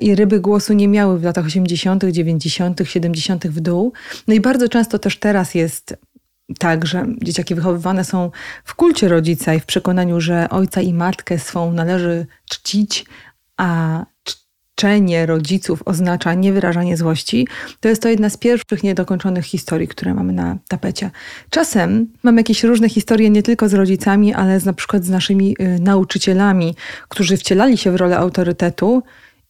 i 0.00 0.14
ryby 0.14 0.40
głosu 0.40 0.72
nie 0.72 0.88
miały 0.88 1.18
w 1.18 1.24
latach 1.24 1.46
80., 1.46 2.04
90., 2.04 2.80
70. 2.84 3.46
w 3.46 3.60
dół. 3.60 3.92
No 4.28 4.34
i 4.34 4.40
bardzo 4.40 4.68
często 4.68 4.98
też 4.98 5.18
teraz 5.18 5.54
jest 5.54 5.96
tak, 6.58 6.86
że 6.86 7.06
dzieciaki 7.22 7.54
wychowywane 7.54 8.04
są 8.04 8.30
w 8.64 8.74
kulcie 8.74 9.08
rodzica 9.08 9.54
i 9.54 9.60
w 9.60 9.66
przekonaniu, 9.66 10.20
że 10.20 10.48
ojca 10.50 10.80
i 10.80 10.94
matkę 10.94 11.38
swą 11.38 11.72
należy 11.72 12.26
czcić, 12.48 13.06
a 13.56 14.06
czczenie 14.76 15.26
rodziców 15.26 15.82
oznacza 15.84 16.34
niewyrażanie 16.34 16.96
złości, 16.96 17.48
to 17.80 17.88
jest 17.88 18.02
to 18.02 18.08
jedna 18.08 18.30
z 18.30 18.36
pierwszych 18.36 18.82
niedokończonych 18.82 19.44
historii, 19.44 19.88
które 19.88 20.14
mamy 20.14 20.32
na 20.32 20.58
tapecie. 20.68 21.10
Czasem 21.50 22.06
mamy 22.22 22.40
jakieś 22.40 22.64
różne 22.64 22.88
historie 22.88 23.30
nie 23.30 23.42
tylko 23.42 23.68
z 23.68 23.74
rodzicami, 23.74 24.34
ale 24.34 24.60
z, 24.60 24.64
na 24.64 24.72
przykład 24.72 25.04
z 25.04 25.10
naszymi 25.10 25.56
y, 25.60 25.78
nauczycielami, 25.80 26.74
którzy 27.08 27.36
wcielali 27.36 27.78
się 27.78 27.90
w 27.90 27.96
rolę 27.96 28.18
autorytetu 28.18 29.02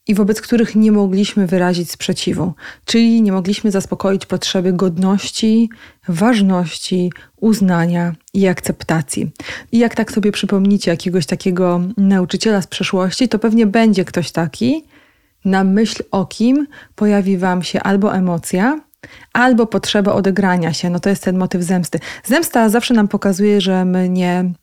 i 0.07 0.13
wobec 0.13 0.41
których 0.41 0.75
nie 0.75 0.91
mogliśmy 0.91 1.47
wyrazić 1.47 1.91
sprzeciwu, 1.91 2.53
czyli 2.85 3.21
nie 3.21 3.31
mogliśmy 3.31 3.71
zaspokoić 3.71 4.25
potrzeby 4.25 4.73
godności, 4.73 5.69
ważności, 6.07 7.11
uznania 7.37 8.13
i 8.33 8.47
akceptacji. 8.47 9.31
I 9.71 9.79
jak 9.79 9.95
tak 9.95 10.11
sobie 10.11 10.31
przypomnicie 10.31 10.91
jakiegoś 10.91 11.25
takiego 11.25 11.81
nauczyciela 11.97 12.61
z 12.61 12.67
przeszłości, 12.67 13.29
to 13.29 13.39
pewnie 13.39 13.65
będzie 13.65 14.05
ktoś 14.05 14.31
taki, 14.31 14.83
na 15.47 15.63
myśl 15.63 16.03
o 16.11 16.25
kim 16.25 16.67
pojawi 16.95 17.37
Wam 17.37 17.63
się 17.63 17.79
albo 17.79 18.15
emocja, 18.15 18.79
albo 19.33 19.67
potrzeba 19.67 20.13
odegrania 20.13 20.73
się. 20.73 20.89
No 20.89 20.99
to 20.99 21.09
jest 21.09 21.23
ten 21.23 21.37
motyw 21.37 21.63
zemsty. 21.63 21.99
Zemsta 22.23 22.69
zawsze 22.69 22.93
nam 22.93 23.07
pokazuje, 23.07 23.61
że 23.61 23.85
my 23.85 24.09
nie 24.09 24.53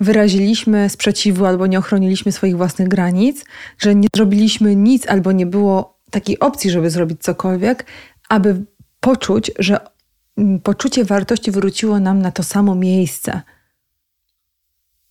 wyraziliśmy 0.00 0.88
sprzeciwu 0.88 1.46
albo 1.46 1.66
nie 1.66 1.78
ochroniliśmy 1.78 2.32
swoich 2.32 2.56
własnych 2.56 2.88
granic, 2.88 3.44
że 3.78 3.94
nie 3.94 4.08
zrobiliśmy 4.16 4.76
nic 4.76 5.08
albo 5.08 5.32
nie 5.32 5.46
było 5.46 5.98
takiej 6.10 6.38
opcji, 6.38 6.70
żeby 6.70 6.90
zrobić 6.90 7.22
cokolwiek, 7.22 7.86
aby 8.28 8.64
poczuć, 9.00 9.50
że 9.58 9.80
poczucie 10.62 11.04
wartości 11.04 11.50
wróciło 11.50 12.00
nam 12.00 12.22
na 12.22 12.30
to 12.32 12.42
samo 12.42 12.74
miejsce. 12.74 13.42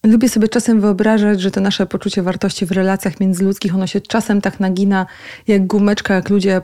Lubię 0.06 0.30
sobie 0.30 0.48
czasem 0.48 0.82
wyobrażać, 0.82 1.42
że 1.42 1.52
to 1.52 1.62
nasze 1.62 1.86
poczucie 1.86 2.22
wartości 2.22 2.66
w 2.66 2.72
relacjach 2.72 3.20
międzyludzkich, 3.20 3.76
ono 3.76 3.88
się 3.88 4.02
czasem 4.02 4.42
tak 4.42 4.60
nagina 4.60 5.06
jak 5.48 5.68
gumeczka, 5.68 6.14
jak 6.14 6.30
ludzie 6.30 6.62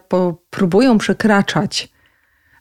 próbują 0.49 0.97
przekraczać 0.97 1.89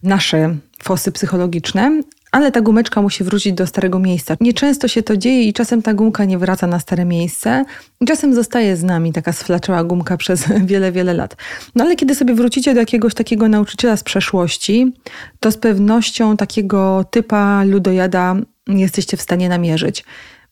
nasze 0.03 0.57
fosy 0.83 1.13
psychologiczne, 1.13 2.03
ale 2.33 2.53
ta 2.53 2.61
gumeczka 2.61 3.03
musi 3.03 3.25
wrócić 3.25 3.53
do 3.53 3.67
starego 3.67 3.99
miejsca. 3.99 4.37
Nieczęsto 4.41 4.89
się 4.89 5.03
to 5.03 5.17
dzieje 5.17 5.45
i 5.45 5.53
czasem 5.53 5.83
ta 5.83 5.95
gumka 5.95 6.25
nie 6.25 6.39
wraca 6.39 6.67
na 6.67 6.81
stare 6.81 7.05
miejsce. 7.05 7.65
I 8.01 8.05
czasem 8.05 8.35
zostaje 8.35 8.77
z 8.77 8.83
nami 8.83 9.13
taka 9.13 9.33
sflaczała 9.33 9.85
gumka 9.85 10.17
przez 10.23 10.45
wiele, 10.65 10.93
wiele 10.93 11.15
lat. 11.15 11.37
No 11.75 11.85
ale 11.85 11.97
kiedy 11.97 12.15
sobie 12.15 12.35
wrócicie 12.35 12.75
do 12.75 12.81
jakiegoś 12.81 13.15
takiego 13.15 13.49
nauczyciela 13.49 13.97
z 13.97 14.03
przeszłości, 14.03 14.93
to 15.41 15.51
z 15.51 15.57
pewnością 15.57 16.37
takiego 16.37 17.05
typa 17.11 17.65
ludojada 17.65 18.37
jesteście 18.69 19.17
w 19.17 19.23
stanie 19.23 19.49
namierzyć. 19.49 20.05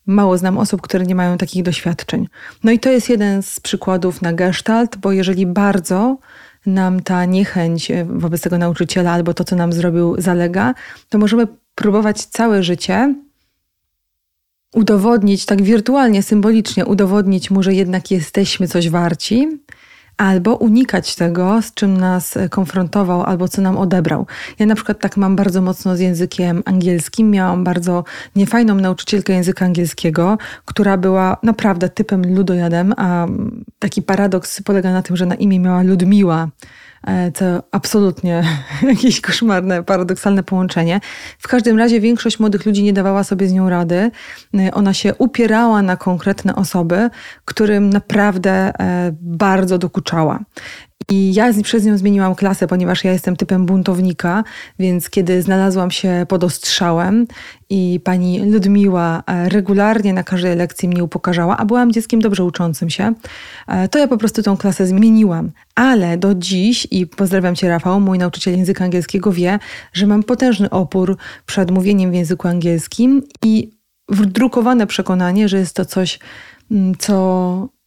Mało 0.09 0.39
znam 0.39 0.59
osób, 0.59 0.83
które 0.83 1.05
nie 1.07 1.15
mają 1.15 1.39
takich 1.39 1.63
doświadczeń. 1.63 2.29
No 2.65 2.73
i 2.73 2.79
to 2.79 2.91
jest 2.91 3.09
jeden 3.09 3.43
z 3.43 3.61
przykładów 3.61 4.23
na 4.23 4.33
gestalt, 4.33 4.97
bo 4.97 5.13
jeżeli 5.13 5.47
bardzo 5.47 6.19
nam 6.67 7.01
ta 7.01 7.25
niechęć 7.25 7.93
wobec 8.07 8.41
tego 8.41 8.59
nauczyciela 8.59 9.13
albo 9.13 9.35
to, 9.35 9.45
co 9.45 9.57
nam 9.57 9.73
zrobił, 9.73 10.15
zalega, 10.19 10.75
to 11.09 11.19
możemy 11.19 11.47
próbować 11.75 12.25
całe 12.25 12.63
życie 12.63 13.15
udowodnić, 14.75 15.47
tak 15.47 15.63
wirtualnie, 15.63 16.23
symbolicznie, 16.23 16.87
udowodnić 16.87 17.51
mu, 17.51 17.63
że 17.63 17.75
jednak 17.75 18.11
jesteśmy 18.11 18.69
coś 18.69 18.91
warci, 18.91 19.49
albo 20.19 20.57
unikać 20.57 21.15
tego, 21.15 21.63
z 21.63 21.75
czym 21.75 21.97
nas 21.97 22.39
konfrontował, 22.51 23.23
albo 23.23 23.49
co 23.49 23.63
nam 23.63 23.79
odebrał. 23.79 24.27
Ja 24.59 24.67
na 24.67 24.75
przykład 24.75 25.01
tak 25.01 25.17
mam 25.17 25.37
bardzo 25.37 25.63
mocno 25.63 25.97
z 25.97 26.01
językiem 26.01 26.63
angielskim. 26.67 27.31
Miałam 27.31 27.65
bardzo 27.65 28.05
niefajną 28.37 28.75
nauczycielkę 28.75 29.33
języka 29.33 29.65
angielskiego, 29.65 30.39
która 30.65 30.97
była 30.97 31.37
naprawdę 31.43 31.89
typem 31.89 32.35
ludojadem, 32.35 32.95
a 32.97 33.27
taki 33.79 34.03
paradoks 34.03 34.63
polega 34.63 34.93
na 34.93 35.03
tym, 35.03 35.17
że 35.17 35.27
na 35.27 35.35
imię 35.35 35.61
miała 35.61 35.83
Ludmiła 35.83 36.49
E, 36.49 36.51
to 37.35 37.63
absolutnie 37.71 38.45
jakieś 38.83 39.21
koszmarne, 39.21 39.83
paradoksalne 39.83 40.43
połączenie. 40.43 41.01
W 41.39 41.49
każdym 41.49 41.79
razie 41.79 42.01
większość 42.01 42.39
młodych 42.41 42.67
ludzi 42.67 42.83
nie 42.83 42.93
dawała 42.93 43.25
sobie 43.25 43.49
z 43.49 43.53
nią 43.53 43.69
rady. 43.69 44.11
E, 44.59 44.75
ona 44.75 44.95
się 44.95 45.15
upierała 45.15 45.83
na 45.83 45.97
konkretne 45.97 46.55
osoby, 46.55 47.11
którym 47.45 47.91
naprawdę 47.91 48.51
e, 48.51 49.11
bardzo 49.21 49.79
dokuczała. 49.79 50.41
I 51.11 51.35
ja 51.35 51.53
przez 51.63 51.85
nią 51.85 51.99
zmieniłam 51.99 52.35
klasę, 52.35 52.67
ponieważ 52.67 53.05
ja 53.05 53.13
jestem 53.13 53.37
typem 53.37 53.67
buntownika, 53.67 54.45
więc 54.79 55.11
kiedy 55.11 55.43
znalazłam 55.43 55.91
się 55.91 56.27
pod 56.29 56.45
ostrzałem 56.45 57.27
i 57.71 58.01
pani 58.05 58.51
Ludmiła 58.51 59.23
e, 59.27 59.49
regularnie 59.49 60.13
na 60.13 60.23
każdej 60.23 60.57
lekcji 60.57 60.89
mnie 60.89 61.05
upokarzała, 61.05 61.57
a 61.57 61.65
byłam 61.65 61.93
dzieckiem 61.93 62.21
dobrze 62.21 62.45
uczącym 62.45 62.91
się, 62.91 63.13
e, 63.67 63.89
to 63.89 63.99
ja 63.99 64.09
po 64.09 64.17
prostu 64.17 64.43
tą 64.43 64.57
klasę 64.57 64.87
zmieniłam. 64.87 65.51
Ale 65.75 66.19
do 66.19 66.35
dziś, 66.35 66.87
i 66.91 67.07
pozdrawiam 67.07 67.55
cię 67.55 67.69
Rafał, 67.69 68.01
mój 68.01 68.19
nauczyciel 68.19 68.57
języka 68.57 68.85
angielskiego 68.85 69.33
wie, 69.33 69.59
że 69.93 70.07
mam 70.07 70.23
potężny 70.23 70.71
opór 70.71 71.17
przed 71.47 71.71
mówieniem 71.71 72.11
w 72.11 72.15
języku 72.15 72.49
angielskim 72.49 73.23
i 73.45 73.71
wdrukowane 74.09 74.87
przekonanie, 74.87 75.49
że 75.49 75.59
jest 75.59 75.77
to 75.77 75.85
coś, 75.85 76.19
mm, 76.71 76.95
co 76.99 77.78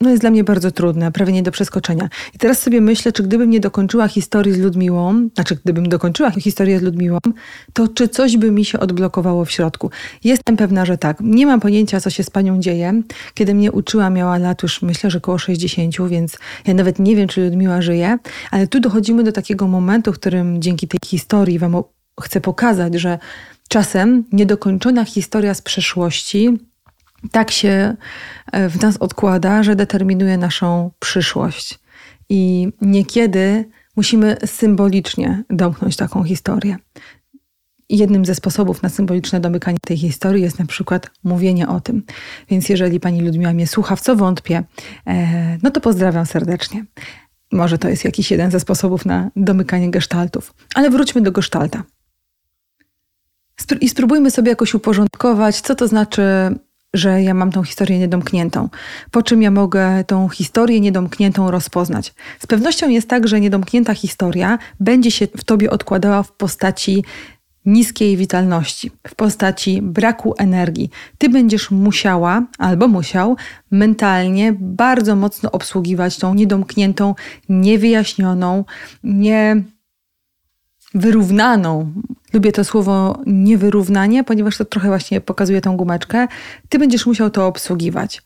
no 0.00 0.10
jest 0.10 0.22
dla 0.22 0.30
mnie 0.30 0.44
bardzo 0.44 0.70
trudne, 0.70 1.12
prawie 1.12 1.32
nie 1.32 1.42
do 1.42 1.50
przeskoczenia. 1.50 2.08
I 2.34 2.38
teraz 2.38 2.58
sobie 2.58 2.80
myślę, 2.80 3.12
czy 3.12 3.22
gdybym 3.22 3.50
nie 3.50 3.60
dokończyła 3.60 4.08
historii 4.08 4.52
z 4.52 4.58
Ludmiłą, 4.58 5.28
znaczy 5.34 5.58
gdybym 5.64 5.88
dokończyła 5.88 6.30
historię 6.30 6.78
z 6.78 6.82
Ludmiłą, 6.82 7.18
to 7.72 7.88
czy 7.88 8.08
coś 8.08 8.36
by 8.36 8.50
mi 8.50 8.64
się 8.64 8.80
odblokowało 8.80 9.44
w 9.44 9.50
środku? 9.50 9.90
Jestem 10.24 10.56
pewna, 10.56 10.84
że 10.84 10.98
tak. 10.98 11.18
Nie 11.20 11.46
mam 11.46 11.60
pojęcia, 11.60 12.00
co 12.00 12.10
się 12.10 12.24
z 12.24 12.30
panią 12.30 12.60
dzieje. 12.60 13.02
Kiedy 13.34 13.54
mnie 13.54 13.72
uczyła, 13.72 14.10
miała 14.10 14.38
lat 14.38 14.62
już 14.62 14.82
myślę, 14.82 15.10
że 15.10 15.18
około 15.18 15.38
60, 15.38 16.08
więc 16.08 16.38
ja 16.66 16.74
nawet 16.74 16.98
nie 16.98 17.16
wiem, 17.16 17.28
czy 17.28 17.44
Ludmiła 17.44 17.82
żyje, 17.82 18.18
ale 18.50 18.66
tu 18.66 18.80
dochodzimy 18.80 19.24
do 19.24 19.32
takiego 19.32 19.68
momentu, 19.68 20.12
w 20.12 20.18
którym 20.18 20.62
dzięki 20.62 20.88
tej 20.88 21.00
historii 21.04 21.58
wam 21.58 21.76
chcę 22.22 22.40
pokazać, 22.40 22.94
że 22.94 23.18
czasem 23.68 24.24
niedokończona 24.32 25.04
historia 25.04 25.54
z 25.54 25.62
przeszłości 25.62 26.58
tak 27.30 27.50
się 27.50 27.96
e, 28.52 28.68
w 28.68 28.82
nas 28.82 28.96
odkłada, 28.96 29.62
że 29.62 29.76
determinuje 29.76 30.38
naszą 30.38 30.90
przyszłość. 30.98 31.78
I 32.28 32.68
niekiedy 32.80 33.64
musimy 33.96 34.36
symbolicznie 34.46 35.44
domknąć 35.50 35.96
taką 35.96 36.24
historię. 36.24 36.76
Jednym 37.88 38.24
ze 38.24 38.34
sposobów 38.34 38.82
na 38.82 38.88
symboliczne 38.88 39.40
domykanie 39.40 39.78
tej 39.80 39.96
historii 39.96 40.42
jest 40.42 40.58
na 40.58 40.66
przykład 40.66 41.10
mówienie 41.24 41.68
o 41.68 41.80
tym. 41.80 42.02
Więc 42.48 42.68
jeżeli 42.68 43.00
pani 43.00 43.22
Ludmiła 43.22 43.52
mnie 43.52 43.66
słucha, 43.66 43.96
w 43.96 44.00
co 44.00 44.16
wątpię, 44.16 44.64
e, 45.06 45.58
no 45.62 45.70
to 45.70 45.80
pozdrawiam 45.80 46.26
serdecznie. 46.26 46.84
Może 47.52 47.78
to 47.78 47.88
jest 47.88 48.04
jakiś 48.04 48.30
jeden 48.30 48.50
ze 48.50 48.60
sposobów 48.60 49.04
na 49.04 49.30
domykanie 49.36 49.90
gestaltów. 49.90 50.54
Ale 50.74 50.90
wróćmy 50.90 51.22
do 51.22 51.32
gestalta. 51.32 51.82
I 53.80 53.88
spróbujmy 53.88 54.30
sobie 54.30 54.50
jakoś 54.50 54.74
uporządkować, 54.74 55.60
co 55.60 55.74
to 55.74 55.88
znaczy 55.88 56.22
że 56.94 57.22
ja 57.22 57.34
mam 57.34 57.52
tą 57.52 57.62
historię 57.62 57.98
niedomkniętą. 57.98 58.68
Po 59.10 59.22
czym 59.22 59.42
ja 59.42 59.50
mogę 59.50 60.04
tą 60.04 60.28
historię 60.28 60.80
niedomkniętą 60.80 61.50
rozpoznać? 61.50 62.14
Z 62.38 62.46
pewnością 62.46 62.88
jest 62.88 63.08
tak, 63.08 63.28
że 63.28 63.40
niedomknięta 63.40 63.94
historia 63.94 64.58
będzie 64.80 65.10
się 65.10 65.26
w 65.36 65.44
tobie 65.44 65.70
odkładała 65.70 66.22
w 66.22 66.32
postaci 66.32 67.04
niskiej 67.66 68.16
witalności, 68.16 68.90
w 69.06 69.14
postaci 69.14 69.82
braku 69.82 70.34
energii. 70.38 70.90
Ty 71.18 71.28
będziesz 71.28 71.70
musiała 71.70 72.42
albo 72.58 72.88
musiał 72.88 73.36
mentalnie 73.70 74.54
bardzo 74.60 75.16
mocno 75.16 75.50
obsługiwać 75.50 76.18
tą 76.18 76.34
niedomkniętą, 76.34 77.14
niewyjaśnioną, 77.48 78.64
nie 79.04 79.62
wyrównaną. 80.94 81.92
Lubię 82.32 82.52
to 82.52 82.64
słowo 82.64 83.18
niewyrównanie, 83.26 84.24
ponieważ 84.24 84.58
to 84.58 84.64
trochę 84.64 84.88
właśnie 84.88 85.20
pokazuje 85.20 85.60
tą 85.60 85.76
gumeczkę. 85.76 86.28
Ty 86.68 86.78
będziesz 86.78 87.06
musiał 87.06 87.30
to 87.30 87.46
obsługiwać. 87.46 88.22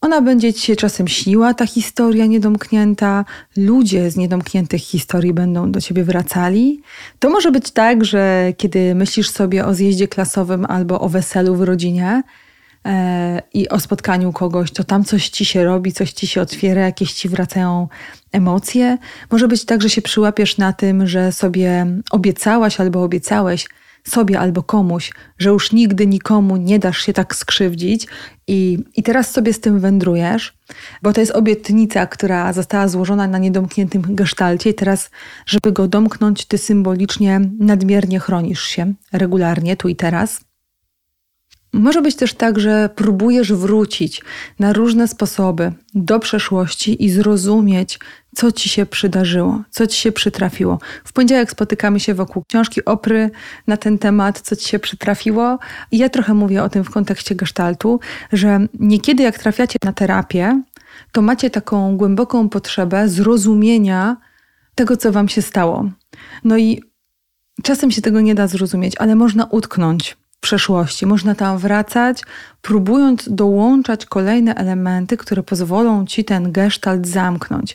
Ona 0.00 0.20
będzie 0.20 0.52
ci 0.52 0.60
się 0.60 0.76
czasem 0.76 1.08
śniła, 1.08 1.54
ta 1.54 1.66
historia 1.66 2.26
niedomknięta. 2.26 3.24
Ludzie 3.56 4.10
z 4.10 4.16
niedomkniętych 4.16 4.80
historii 4.80 5.32
będą 5.32 5.72
do 5.72 5.80
ciebie 5.80 6.04
wracali. 6.04 6.82
To 7.18 7.30
może 7.30 7.52
być 7.52 7.70
tak, 7.70 8.04
że 8.04 8.52
kiedy 8.56 8.94
myślisz 8.94 9.30
sobie 9.30 9.66
o 9.66 9.74
zjeździe 9.74 10.08
klasowym 10.08 10.66
albo 10.68 11.00
o 11.00 11.08
weselu 11.08 11.56
w 11.56 11.62
rodzinie, 11.62 12.22
i 13.54 13.68
o 13.68 13.80
spotkaniu 13.80 14.32
kogoś, 14.32 14.70
to 14.70 14.84
tam 14.84 15.04
coś 15.04 15.28
ci 15.28 15.44
się 15.44 15.64
robi, 15.64 15.92
coś 15.92 16.12
ci 16.12 16.26
się 16.26 16.40
otwiera, 16.40 16.82
jakieś 16.82 17.12
ci 17.12 17.28
wracają 17.28 17.88
emocje. 18.32 18.98
Może 19.30 19.48
być 19.48 19.64
tak, 19.64 19.82
że 19.82 19.90
się 19.90 20.02
przyłapiesz 20.02 20.58
na 20.58 20.72
tym, 20.72 21.06
że 21.06 21.32
sobie 21.32 21.86
obiecałaś 22.10 22.80
albo 22.80 23.02
obiecałeś 23.02 23.66
sobie 24.08 24.40
albo 24.40 24.62
komuś, 24.62 25.12
że 25.38 25.50
już 25.50 25.72
nigdy 25.72 26.06
nikomu 26.06 26.56
nie 26.56 26.78
dasz 26.78 26.98
się 26.98 27.12
tak 27.12 27.34
skrzywdzić 27.34 28.06
i, 28.46 28.78
i 28.96 29.02
teraz 29.02 29.30
sobie 29.30 29.52
z 29.52 29.60
tym 29.60 29.80
wędrujesz, 29.80 30.58
bo 31.02 31.12
to 31.12 31.20
jest 31.20 31.32
obietnica, 31.32 32.06
która 32.06 32.52
została 32.52 32.88
złożona 32.88 33.26
na 33.26 33.38
niedomkniętym 33.38 34.02
gestalcie 34.08 34.70
i 34.70 34.74
teraz, 34.74 35.10
żeby 35.46 35.72
go 35.72 35.88
domknąć, 35.88 36.46
ty 36.46 36.58
symbolicznie 36.58 37.40
nadmiernie 37.58 38.20
chronisz 38.20 38.62
się 38.62 38.94
regularnie, 39.12 39.76
tu 39.76 39.88
i 39.88 39.96
teraz. 39.96 40.40
Może 41.74 42.02
być 42.02 42.16
też 42.16 42.34
tak, 42.34 42.58
że 42.58 42.90
próbujesz 42.94 43.52
wrócić 43.52 44.22
na 44.58 44.72
różne 44.72 45.08
sposoby 45.08 45.72
do 45.94 46.18
przeszłości 46.20 47.04
i 47.04 47.10
zrozumieć, 47.10 47.98
co 48.34 48.52
ci 48.52 48.68
się 48.68 48.86
przydarzyło, 48.86 49.62
co 49.70 49.86
ci 49.86 50.00
się 50.00 50.12
przytrafiło. 50.12 50.78
W 51.04 51.12
poniedziałek 51.12 51.50
spotykamy 51.50 52.00
się 52.00 52.14
wokół 52.14 52.44
książki 52.48 52.84
Opry 52.84 53.30
na 53.66 53.76
ten 53.76 53.98
temat, 53.98 54.40
co 54.40 54.56
ci 54.56 54.68
się 54.68 54.78
przytrafiło. 54.78 55.58
I 55.90 55.98
ja 55.98 56.08
trochę 56.08 56.34
mówię 56.34 56.62
o 56.62 56.68
tym 56.68 56.84
w 56.84 56.90
kontekście 56.90 57.34
gestaltu, 57.34 58.00
że 58.32 58.66
niekiedy 58.80 59.22
jak 59.22 59.38
trafiacie 59.38 59.78
na 59.84 59.92
terapię, 59.92 60.62
to 61.12 61.22
macie 61.22 61.50
taką 61.50 61.96
głęboką 61.96 62.48
potrzebę 62.48 63.08
zrozumienia 63.08 64.16
tego, 64.74 64.96
co 64.96 65.12
wam 65.12 65.28
się 65.28 65.42
stało. 65.42 65.90
No 66.44 66.58
i 66.58 66.82
czasem 67.62 67.90
się 67.90 68.02
tego 68.02 68.20
nie 68.20 68.34
da 68.34 68.46
zrozumieć, 68.46 68.94
ale 68.98 69.14
można 69.14 69.44
utknąć 69.44 70.16
przeszłości. 70.40 71.06
Można 71.06 71.34
tam 71.34 71.58
wracać, 71.58 72.22
próbując 72.62 73.28
dołączać 73.30 74.06
kolejne 74.06 74.54
elementy, 74.54 75.16
które 75.16 75.42
pozwolą 75.42 76.06
ci 76.06 76.24
ten 76.24 76.52
gestalt 76.52 77.06
zamknąć. 77.06 77.74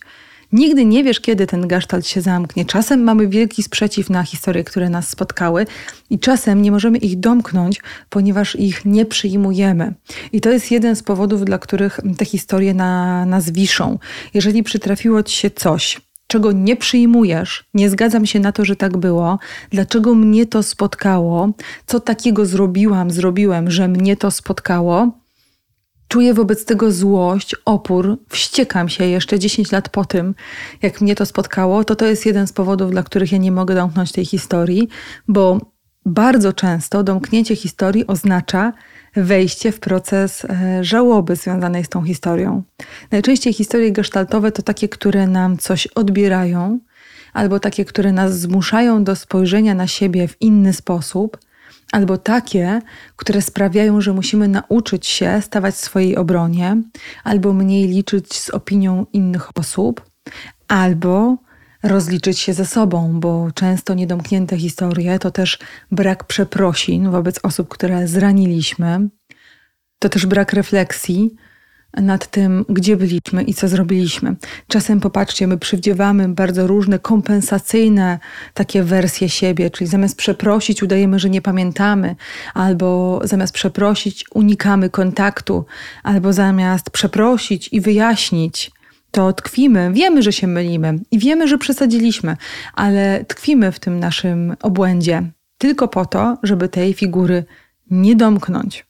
Nigdy 0.51 0.85
nie 0.85 1.03
wiesz, 1.03 1.19
kiedy 1.19 1.47
ten 1.47 1.67
gestalt 1.67 2.07
się 2.07 2.21
zamknie. 2.21 2.65
Czasem 2.65 3.03
mamy 3.03 3.27
wielki 3.27 3.63
sprzeciw 3.63 4.09
na 4.09 4.23
historie, 4.23 4.63
które 4.63 4.89
nas 4.89 5.09
spotkały, 5.09 5.65
i 6.09 6.19
czasem 6.19 6.61
nie 6.61 6.71
możemy 6.71 6.97
ich 6.97 7.19
domknąć, 7.19 7.81
ponieważ 8.09 8.55
ich 8.55 8.85
nie 8.85 9.05
przyjmujemy. 9.05 9.93
I 10.31 10.41
to 10.41 10.49
jest 10.49 10.71
jeden 10.71 10.95
z 10.95 11.03
powodów, 11.03 11.45
dla 11.45 11.57
których 11.57 11.99
te 12.17 12.25
historie 12.25 12.73
na 12.73 13.25
nas 13.25 13.49
wiszą. 13.49 13.99
Jeżeli 14.33 14.63
przytrafiło 14.63 15.23
ci 15.23 15.35
się 15.35 15.51
coś, 15.51 16.01
czego 16.29 16.51
nie 16.51 16.75
przyjmujesz, 16.75 17.65
nie 17.73 17.89
zgadzam 17.89 18.25
się 18.25 18.39
na 18.39 18.51
to, 18.51 18.65
że 18.65 18.75
tak 18.75 18.97
było, 18.97 19.39
dlaczego 19.71 20.15
mnie 20.15 20.45
to 20.45 20.63
spotkało, 20.63 21.49
co 21.85 21.99
takiego 21.99 22.45
zrobiłam, 22.45 23.11
zrobiłem, 23.11 23.71
że 23.71 23.87
mnie 23.87 24.17
to 24.17 24.31
spotkało, 24.31 25.11
czuję 26.07 26.33
wobec 26.33 26.65
tego 26.65 26.91
złość, 26.91 27.55
opór, 27.65 28.17
wściekam 28.29 28.89
się 28.89 29.05
jeszcze 29.05 29.39
10 29.39 29.71
lat 29.71 29.89
po 29.89 30.05
tym, 30.05 30.35
jak 30.81 31.01
mnie 31.01 31.15
to 31.15 31.25
spotkało, 31.25 31.83
to 31.83 31.95
to 31.95 32.05
jest 32.05 32.25
jeden 32.25 32.47
z 32.47 32.53
powodów, 32.53 32.91
dla 32.91 33.03
których 33.03 33.31
ja 33.31 33.37
nie 33.37 33.51
mogę 33.51 33.75
domknąć 33.75 34.11
tej 34.11 34.25
historii, 34.25 34.89
bo 35.27 35.59
bardzo 36.05 36.53
często 36.53 37.03
domknięcie 37.03 37.55
historii 37.55 38.07
oznacza, 38.07 38.73
wejście 39.15 39.71
w 39.71 39.79
proces 39.79 40.45
e, 40.45 40.83
żałoby 40.83 41.35
związanej 41.35 41.85
z 41.85 41.89
tą 41.89 42.03
historią. 42.03 42.63
Najczęściej 43.11 43.53
historie 43.53 43.91
gestaltowe 43.91 44.51
to 44.51 44.61
takie, 44.61 44.89
które 44.89 45.27
nam 45.27 45.57
coś 45.57 45.87
odbierają, 45.87 46.79
albo 47.33 47.59
takie, 47.59 47.85
które 47.85 48.11
nas 48.11 48.39
zmuszają 48.39 49.03
do 49.03 49.15
spojrzenia 49.15 49.75
na 49.75 49.87
siebie 49.87 50.27
w 50.27 50.41
inny 50.41 50.73
sposób, 50.73 51.37
albo 51.91 52.17
takie, 52.17 52.81
które 53.15 53.41
sprawiają, 53.41 54.01
że 54.01 54.13
musimy 54.13 54.47
nauczyć 54.47 55.07
się 55.07 55.41
stawać 55.41 55.75
w 55.75 55.77
swojej 55.77 56.17
obronie, 56.17 56.81
albo 57.23 57.53
mniej 57.53 57.87
liczyć 57.87 58.33
z 58.33 58.49
opinią 58.49 59.05
innych 59.13 59.57
osób, 59.57 60.01
albo 60.67 61.37
rozliczyć 61.83 62.39
się 62.39 62.53
ze 62.53 62.65
sobą, 62.65 63.19
bo 63.19 63.51
często 63.51 63.93
niedomknięte 63.93 64.57
historie 64.57 65.19
to 65.19 65.31
też 65.31 65.59
brak 65.91 66.23
przeprosin 66.23 67.11
wobec 67.11 67.39
osób, 67.43 67.67
które 67.67 68.07
zraniliśmy. 68.07 69.09
To 69.99 70.09
też 70.09 70.25
brak 70.25 70.53
refleksji 70.53 71.35
nad 71.93 72.27
tym, 72.27 72.65
gdzie 72.69 72.97
byliśmy 72.97 73.43
i 73.43 73.53
co 73.53 73.67
zrobiliśmy. 73.67 74.35
Czasem 74.67 74.99
popatrzcie, 74.99 75.47
my 75.47 75.57
przywdziewamy 75.57 76.29
bardzo 76.29 76.67
różne 76.67 76.99
kompensacyjne 76.99 78.19
takie 78.53 78.83
wersje 78.83 79.29
siebie, 79.29 79.69
czyli 79.69 79.87
zamiast 79.87 80.17
przeprosić, 80.17 80.83
udajemy, 80.83 81.19
że 81.19 81.29
nie 81.29 81.41
pamiętamy, 81.41 82.15
albo 82.53 83.21
zamiast 83.23 83.53
przeprosić, 83.53 84.25
unikamy 84.33 84.89
kontaktu, 84.89 85.65
albo 86.03 86.33
zamiast 86.33 86.89
przeprosić 86.89 87.69
i 87.71 87.81
wyjaśnić, 87.81 88.71
to 89.11 89.33
tkwimy, 89.33 89.91
wiemy, 89.93 90.21
że 90.21 90.33
się 90.33 90.47
mylimy 90.47 90.99
i 91.11 91.19
wiemy, 91.19 91.47
że 91.47 91.57
przesadziliśmy, 91.57 92.37
ale 92.73 93.25
tkwimy 93.27 93.71
w 93.71 93.79
tym 93.79 93.99
naszym 93.99 94.55
obłędzie 94.61 95.23
tylko 95.57 95.87
po 95.87 96.05
to, 96.05 96.37
żeby 96.43 96.69
tej 96.69 96.93
figury 96.93 97.43
nie 97.91 98.15
domknąć. 98.15 98.89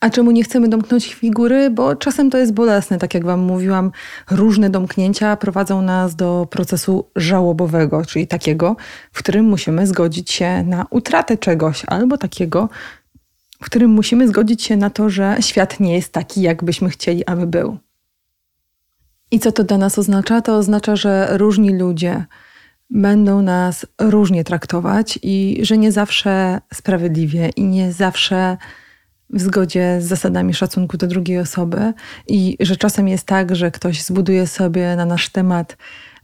A 0.00 0.10
czemu 0.10 0.30
nie 0.30 0.44
chcemy 0.44 0.68
domknąć 0.68 1.14
figury? 1.14 1.70
Bo 1.70 1.96
czasem 1.96 2.30
to 2.30 2.38
jest 2.38 2.52
bolesne, 2.52 2.98
tak 2.98 3.14
jak 3.14 3.24
Wam 3.24 3.40
mówiłam, 3.40 3.90
różne 4.30 4.70
domknięcia 4.70 5.36
prowadzą 5.36 5.82
nas 5.82 6.16
do 6.16 6.46
procesu 6.50 7.10
żałobowego, 7.16 8.04
czyli 8.04 8.26
takiego, 8.26 8.76
w 9.12 9.18
którym 9.18 9.44
musimy 9.44 9.86
zgodzić 9.86 10.30
się 10.30 10.62
na 10.62 10.86
utratę 10.90 11.38
czegoś, 11.38 11.82
albo 11.86 12.18
takiego, 12.18 12.68
w 13.62 13.64
którym 13.64 13.90
musimy 13.90 14.28
zgodzić 14.28 14.62
się 14.62 14.76
na 14.76 14.90
to, 14.90 15.10
że 15.10 15.36
świat 15.40 15.80
nie 15.80 15.94
jest 15.94 16.12
taki, 16.12 16.42
jakbyśmy 16.42 16.90
chcieli, 16.90 17.26
aby 17.26 17.46
był. 17.46 17.78
I 19.30 19.40
co 19.40 19.52
to 19.52 19.64
dla 19.64 19.78
nas 19.78 19.98
oznacza? 19.98 20.40
To 20.40 20.56
oznacza, 20.56 20.96
że 20.96 21.28
różni 21.38 21.78
ludzie 21.78 22.24
będą 22.90 23.42
nas 23.42 23.86
różnie 24.00 24.44
traktować 24.44 25.18
i 25.22 25.58
że 25.62 25.78
nie 25.78 25.92
zawsze 25.92 26.60
sprawiedliwie 26.74 27.48
i 27.56 27.64
nie 27.64 27.92
zawsze 27.92 28.56
w 29.30 29.40
zgodzie 29.40 29.98
z 30.00 30.04
zasadami 30.04 30.54
szacunku 30.54 30.96
do 30.96 31.06
drugiej 31.06 31.38
osoby, 31.38 31.92
i 32.28 32.56
że 32.60 32.76
czasem 32.76 33.08
jest 33.08 33.26
tak, 33.26 33.56
że 33.56 33.70
ktoś 33.70 34.02
zbuduje 34.02 34.46
sobie 34.46 34.96
na 34.96 35.06
nasz 35.06 35.28
temat 35.28 35.76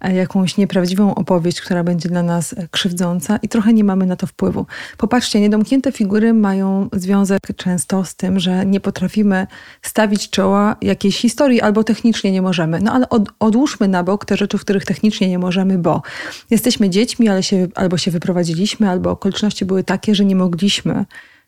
jakąś 0.09 0.57
nieprawdziwą 0.57 1.15
opowieść, 1.15 1.61
która 1.61 1.85
będzie 1.85 2.09
dla 2.09 2.23
nas 2.23 2.55
krzywdząca 2.71 3.37
i 3.43 3.49
trochę 3.49 3.73
nie 3.73 3.85
mamy 3.85 4.07
na 4.07 4.17
to 4.17 4.27
wpływu. 4.27 4.67
Popatrzcie, 4.99 5.41
niedomknięte 5.41 5.93
figury 5.93 6.35
mają 6.35 6.89
związek 6.93 7.41
często 7.57 8.05
z 8.05 8.15
tym, 8.15 8.41
że 8.41 8.67
nie 8.67 8.81
potrafimy 8.81 9.47
stawić 9.83 10.31
czoła 10.31 10.77
jakiejś 10.83 11.17
historii 11.17 11.61
albo 11.61 11.85
technicznie 11.85 12.33
nie 12.33 12.43
możemy. 12.43 12.81
No 12.81 12.93
ale 12.93 13.09
od, 13.09 13.29
odłóżmy 13.39 13.89
na 13.89 14.05
bok 14.05 14.25
te 14.25 14.37
rzeczy, 14.37 14.59
w 14.59 14.61
których 14.61 14.85
technicznie 14.85 15.29
nie 15.29 15.39
możemy, 15.39 15.79
bo 15.79 16.03
jesteśmy 16.51 16.91
dziećmi, 16.91 17.29
ale 17.29 17.43
się, 17.43 17.69
albo 17.75 17.99
się 17.99 18.11
wyprowadziliśmy, 18.11 18.91
albo 18.91 19.11
okoliczności 19.11 19.65
były 19.65 19.85
takie, 19.85 20.15
że 20.15 20.25
nie 20.25 20.37
mogliśmy 20.37 21.05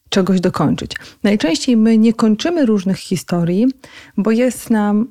czegoś 0.09 0.41
dokończyć. 0.41 0.93
Najczęściej 1.23 1.77
my 1.77 1.99
nie 1.99 2.13
kończymy 2.13 2.67
różnych 2.67 2.99
historii, 2.99 3.67
bo 4.17 4.31
jest 4.31 4.71
nam 4.71 5.07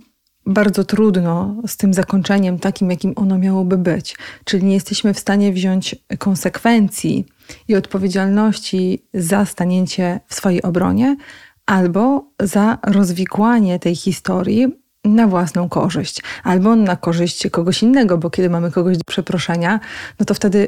bardzo 0.46 0.84
trudno 0.84 1.56
z 1.68 1.78
tym 1.78 1.94
zakończeniem 1.94 2.60
takim, 2.60 2.92
jakim 2.92 3.14
ono 3.16 3.38
miałoby 3.38 3.78
być. 3.78 4.16
Czyli 4.44 4.64
nie 4.64 4.74
jesteśmy 4.74 5.14
w 5.14 5.20
stanie 5.20 5.54
wziąć 5.54 5.96
konsekwencji 6.18 7.26
i 7.68 7.76
odpowiedzialności 7.76 9.06
za 9.14 9.46
stanięcie 9.46 10.20
w 10.28 10.36
swojej 10.36 10.62
obronie 10.62 11.18
albo 11.66 12.26
za 12.40 12.78
rozwikłanie 12.84 13.80
tej 13.80 13.96
historii 13.96 14.68
na 15.06 15.28
własną 15.28 15.70
korzyść, 15.70 16.22
albo 16.44 16.76
na 16.76 16.96
korzyść 16.96 17.48
kogoś 17.52 17.84
innego, 17.84 18.18
bo 18.18 18.30
kiedy 18.30 18.50
mamy 18.50 18.72
kogoś 18.72 18.98
do 18.98 19.04
przeproszenia, 19.04 19.80
no 20.20 20.26
to 20.26 20.34
wtedy 20.34 20.68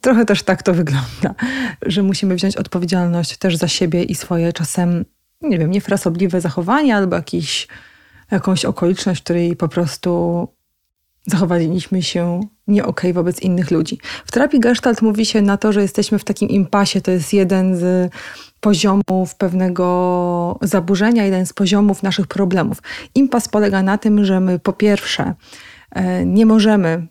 trochę 0.00 0.24
też 0.24 0.42
tak 0.42 0.62
to 0.62 0.74
wygląda, 0.74 1.34
że 1.86 2.02
musimy 2.02 2.34
wziąć 2.34 2.56
odpowiedzialność 2.56 3.36
też 3.36 3.56
za 3.56 3.68
siebie 3.68 4.02
i 4.02 4.14
swoje 4.14 4.52
czasem, 4.52 5.04
nie 5.42 5.58
wiem, 5.58 5.70
niefrasobliwe 5.70 6.40
zachowania 6.40 6.96
albo 6.96 7.16
jakiś 7.16 7.68
jakąś 8.32 8.64
okoliczność, 8.64 9.20
w 9.20 9.24
której 9.24 9.56
po 9.56 9.68
prostu 9.68 10.48
zachowaliśmy 11.26 12.02
się 12.02 12.40
nie 12.66 12.82
okej 12.82 13.10
okay 13.10 13.12
wobec 13.12 13.40
innych 13.40 13.70
ludzi. 13.70 13.98
W 14.24 14.32
terapii 14.32 14.60
Gestalt 14.60 15.02
mówi 15.02 15.26
się 15.26 15.42
na 15.42 15.56
to, 15.56 15.72
że 15.72 15.82
jesteśmy 15.82 16.18
w 16.18 16.24
takim 16.24 16.48
impasie. 16.48 17.00
To 17.00 17.10
jest 17.10 17.32
jeden 17.32 17.76
z 17.76 18.12
poziomów 18.60 19.34
pewnego 19.38 20.58
zaburzenia, 20.62 21.24
jeden 21.24 21.46
z 21.46 21.52
poziomów 21.52 22.02
naszych 22.02 22.26
problemów. 22.26 22.82
Impas 23.14 23.48
polega 23.48 23.82
na 23.82 23.98
tym, 23.98 24.24
że 24.24 24.40
my 24.40 24.58
po 24.58 24.72
pierwsze 24.72 25.34
e, 25.90 26.26
nie 26.26 26.46
możemy 26.46 27.06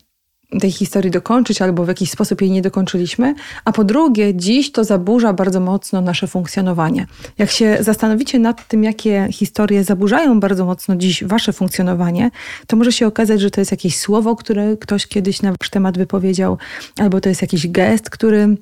tej 0.60 0.72
historii 0.72 1.10
dokończyć, 1.10 1.62
albo 1.62 1.84
w 1.84 1.88
jakiś 1.88 2.10
sposób 2.10 2.40
jej 2.40 2.50
nie 2.50 2.62
dokończyliśmy, 2.62 3.34
a 3.64 3.72
po 3.72 3.84
drugie, 3.84 4.34
dziś 4.34 4.72
to 4.72 4.84
zaburza 4.84 5.32
bardzo 5.32 5.60
mocno 5.60 6.00
nasze 6.00 6.26
funkcjonowanie. 6.26 7.06
Jak 7.38 7.50
się 7.50 7.76
zastanowicie 7.80 8.38
nad 8.38 8.68
tym, 8.68 8.84
jakie 8.84 9.28
historie 9.30 9.84
zaburzają 9.84 10.40
bardzo 10.40 10.64
mocno 10.64 10.96
dziś 10.96 11.24
wasze 11.24 11.52
funkcjonowanie, 11.52 12.30
to 12.66 12.76
może 12.76 12.92
się 12.92 13.06
okazać, 13.06 13.40
że 13.40 13.50
to 13.50 13.60
jest 13.60 13.70
jakieś 13.70 13.98
słowo, 13.98 14.36
które 14.36 14.76
ktoś 14.76 15.06
kiedyś 15.06 15.42
na 15.42 15.50
wasz 15.50 15.70
temat 15.70 15.98
wypowiedział, 15.98 16.58
albo 16.98 17.20
to 17.20 17.28
jest 17.28 17.42
jakiś 17.42 17.68
gest, 17.68 18.10
który 18.10 18.56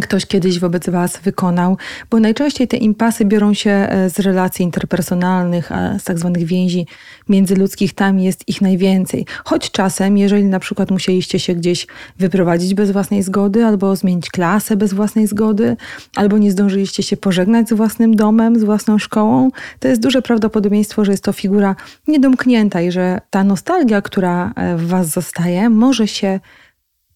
ktoś 0.00 0.26
kiedyś 0.26 0.58
wobec 0.58 0.88
Was 0.88 1.18
wykonał, 1.18 1.76
bo 2.10 2.20
najczęściej 2.20 2.68
te 2.68 2.76
impasy 2.76 3.24
biorą 3.24 3.54
się 3.54 3.70
e, 3.70 4.10
z 4.10 4.20
relacji 4.20 4.64
interpersonalnych, 4.64 5.70
z 5.98 6.04
tak 6.04 6.18
zwanych 6.18 6.44
więzi 6.44 6.86
międzyludzkich, 7.28 7.94
tam 7.94 8.18
jest 8.18 8.48
ich 8.48 8.60
najwięcej. 8.60 9.26
Choć 9.44 9.70
czasem, 9.70 10.18
jeżeli 10.18 10.44
na 10.44 10.60
przykład 10.60 10.90
musieliście 10.90 11.38
się 11.38 11.54
gdzieś 11.54 11.86
wyprowadzić 12.18 12.74
bez 12.74 12.90
własnej 12.90 13.22
zgody, 13.22 13.64
albo 13.64 13.96
zmienić 13.96 14.30
klasę 14.30 14.76
bez 14.76 14.94
własnej 14.94 15.26
zgody, 15.26 15.76
albo 16.16 16.38
nie 16.38 16.50
zdążyliście 16.50 17.02
się 17.02 17.16
pożegnać 17.16 17.68
z 17.68 17.72
własnym 17.72 18.16
domem, 18.16 18.60
z 18.60 18.64
własną 18.64 18.98
szkołą, 18.98 19.50
to 19.80 19.88
jest 19.88 20.02
duże 20.02 20.22
prawdopodobieństwo, 20.22 21.04
że 21.04 21.10
jest 21.10 21.24
to 21.24 21.32
figura 21.32 21.76
niedomknięta 22.08 22.80
i 22.80 22.92
że 22.92 23.20
ta 23.30 23.44
nostalgia, 23.44 24.02
która 24.02 24.52
e, 24.56 24.76
w 24.76 24.86
Was 24.86 25.06
zostaje, 25.06 25.70
może 25.70 26.08
się 26.08 26.40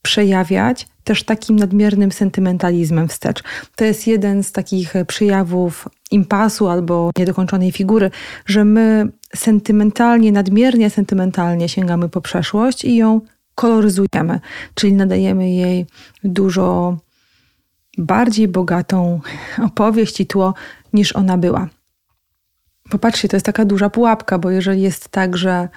przejawiać 0.02 0.88
też 1.04 1.22
takim 1.22 1.56
nadmiernym 1.56 2.12
sentymentalizmem 2.12 3.08
wstecz. 3.08 3.42
To 3.76 3.84
jest 3.84 4.06
jeden 4.06 4.42
z 4.42 4.52
takich 4.52 4.94
przejawów 5.06 5.88
impasu 6.10 6.68
albo 6.68 7.10
niedokończonej 7.18 7.72
figury, 7.72 8.10
że 8.46 8.64
my 8.64 9.08
sentymentalnie, 9.36 10.32
nadmiernie 10.32 10.90
sentymentalnie 10.90 11.68
sięgamy 11.68 12.08
po 12.08 12.20
przeszłość 12.20 12.84
i 12.84 12.96
ją 12.96 13.20
koloryzujemy, 13.54 14.40
czyli 14.74 14.92
nadajemy 14.92 15.50
jej 15.50 15.86
dużo 16.24 16.96
bardziej 17.98 18.48
bogatą 18.48 19.20
opowieść 19.62 20.20
i 20.20 20.26
tło 20.26 20.54
niż 20.92 21.16
ona 21.16 21.38
była. 21.38 21.68
Popatrzcie, 22.90 23.28
to 23.28 23.36
jest 23.36 23.46
taka 23.46 23.64
duża 23.64 23.90
pułapka, 23.90 24.38
bo 24.38 24.50
jeżeli 24.50 24.82
jest 24.82 25.08
tak, 25.08 25.36
że 25.36 25.68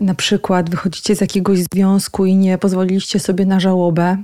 na 0.00 0.14
przykład 0.14 0.70
wychodzicie 0.70 1.16
z 1.16 1.20
jakiegoś 1.20 1.58
związku 1.58 2.26
i 2.26 2.36
nie 2.36 2.58
pozwoliliście 2.58 3.20
sobie 3.20 3.46
na 3.46 3.60
żałobę, 3.60 4.16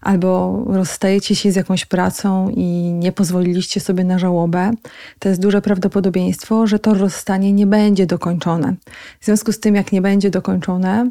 albo 0.00 0.62
rozstajecie 0.66 1.36
się 1.36 1.52
z 1.52 1.56
jakąś 1.56 1.84
pracą 1.84 2.48
i 2.48 2.92
nie 2.92 3.12
pozwoliliście 3.12 3.80
sobie 3.80 4.04
na 4.04 4.18
żałobę, 4.18 4.70
to 5.18 5.28
jest 5.28 5.40
duże 5.40 5.62
prawdopodobieństwo, 5.62 6.66
że 6.66 6.78
to 6.78 6.94
rozstanie 6.94 7.52
nie 7.52 7.66
będzie 7.66 8.06
dokończone. 8.06 8.74
W 9.20 9.24
związku 9.24 9.52
z 9.52 9.60
tym, 9.60 9.74
jak 9.74 9.92
nie 9.92 10.02
będzie 10.02 10.30
dokończone, 10.30 11.10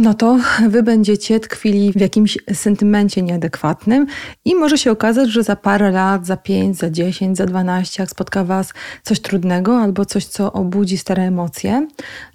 no 0.00 0.14
to 0.14 0.38
wy 0.68 0.82
będziecie 0.82 1.40
tkwili 1.40 1.92
w 1.92 2.00
jakimś 2.00 2.38
sentymencie 2.52 3.22
nieadekwatnym 3.22 4.06
i 4.44 4.54
może 4.54 4.78
się 4.78 4.90
okazać, 4.90 5.30
że 5.30 5.42
za 5.42 5.56
parę 5.56 5.90
lat, 5.90 6.26
za 6.26 6.36
pięć, 6.36 6.76
za 6.76 6.90
dziesięć, 6.90 7.36
za 7.36 7.46
dwanaście, 7.46 8.02
jak 8.02 8.10
spotka 8.10 8.44
was 8.44 8.72
coś 9.02 9.20
trudnego 9.20 9.78
albo 9.78 10.04
coś, 10.04 10.26
co 10.26 10.52
obudzi 10.52 10.98
stare 10.98 11.22
emocje, 11.22 11.86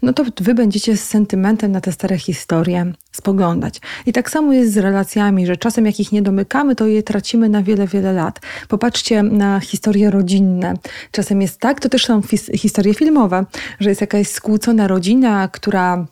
no 0.01 0.13
to 0.13 0.23
wy 0.41 0.53
będziecie 0.53 0.97
z 0.97 1.03
sentymentem 1.03 1.71
na 1.71 1.81
te 1.81 1.91
stare 1.91 2.17
historie 2.17 2.93
spoglądać. 3.11 3.81
I 4.05 4.13
tak 4.13 4.29
samo 4.29 4.53
jest 4.53 4.73
z 4.73 4.77
relacjami, 4.77 5.45
że 5.45 5.57
czasem 5.57 5.85
jak 5.85 5.99
ich 5.99 6.11
nie 6.11 6.21
domykamy, 6.21 6.75
to 6.75 6.87
je 6.87 7.03
tracimy 7.03 7.49
na 7.49 7.63
wiele, 7.63 7.87
wiele 7.87 8.13
lat. 8.13 8.39
Popatrzcie 8.67 9.23
na 9.23 9.59
historie 9.59 10.11
rodzinne. 10.11 10.73
Czasem 11.11 11.41
jest 11.41 11.59
tak, 11.59 11.79
to 11.79 11.89
też 11.89 12.05
są 12.05 12.21
historie 12.55 12.93
filmowe, 12.93 13.45
że 13.79 13.89
jest 13.89 14.01
jakaś 14.01 14.27
skłócona 14.27 14.87
rodzina, 14.87 15.47
która 15.47 16.05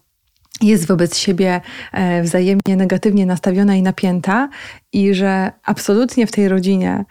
jest 0.62 0.88
wobec 0.88 1.18
siebie 1.18 1.62
e, 1.92 2.24
wzajemnie 2.24 2.76
negatywnie 2.76 3.26
nastawiona 3.26 3.76
i 3.76 3.82
napięta, 3.82 4.50
i 4.94 5.14
że 5.14 5.52
absolutnie 5.66 6.28
w 6.28 6.32
tej 6.32 6.48
rodzinie 6.48 7.06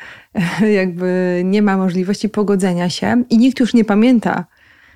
e, 0.63 0.73
jakby 0.73 1.43
nie 1.45 1.63
ma 1.63 1.77
możliwości 1.77 2.29
pogodzenia 2.29 2.91
się 2.91 3.25
i 3.31 3.39
nikt 3.39 3.61
już 3.61 3.75
nie 3.75 3.85
pamięta, 3.85 4.45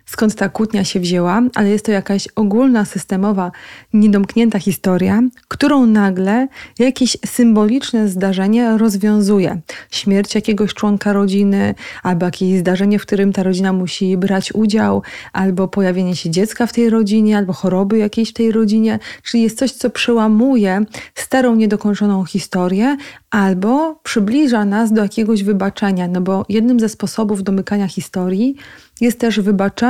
skąd 0.07 0.35
ta 0.35 0.49
kłótnia 0.49 0.85
się 0.85 1.01
wzięła, 1.01 1.43
ale 1.55 1.69
jest 1.69 1.87
to 1.87 1.93
jakaś 1.93 2.29
ogólna, 2.37 2.85
systemowa, 2.85 3.53
niedomknięta 3.93 4.59
historia, 4.59 5.23
którą 5.49 5.87
nagle 5.87 6.49
jakieś 6.79 7.17
symboliczne 7.27 8.09
zdarzenie 8.09 8.79
rozwiązuje. 8.79 9.61
Śmierć 9.91 10.35
jakiegoś 10.35 10.75
członka 10.75 11.13
rodziny, 11.13 11.75
albo 12.03 12.27
jakieś 12.27 12.59
zdarzenie, 12.59 12.99
w 12.99 13.03
którym 13.03 13.33
ta 13.33 13.43
rodzina 13.43 13.73
musi 13.73 14.17
brać 14.17 14.53
udział, 14.53 15.03
albo 15.33 15.69
pojawienie 15.69 16.17
się 16.17 16.31
dziecka 16.31 16.67
w 16.67 16.73
tej 16.73 16.91
rodzinie, 16.91 17.37
albo 17.37 17.53
choroby 17.53 17.99
jakiejś 17.99 18.31
w 18.31 18.33
tej 18.33 18.53
rodzinie, 18.53 18.99
czyli 19.23 19.43
jest 19.43 19.59
coś, 19.59 19.73
co 19.73 19.91
przełamuje 19.91 20.85
starą, 21.15 21.55
niedokończoną 21.55 22.25
historię, 22.25 22.97
albo 23.31 24.01
przybliża 24.03 24.65
nas 24.65 24.93
do 24.93 25.03
jakiegoś 25.03 25.43
wybaczenia, 25.43 26.09
no 26.09 26.21
bo 26.21 26.45
jednym 26.49 26.81
ze 26.81 26.89
sposobów 26.89 27.43
domykania 27.43 27.89
historii 27.89 28.57
jest 29.01 29.21
też 29.21 29.41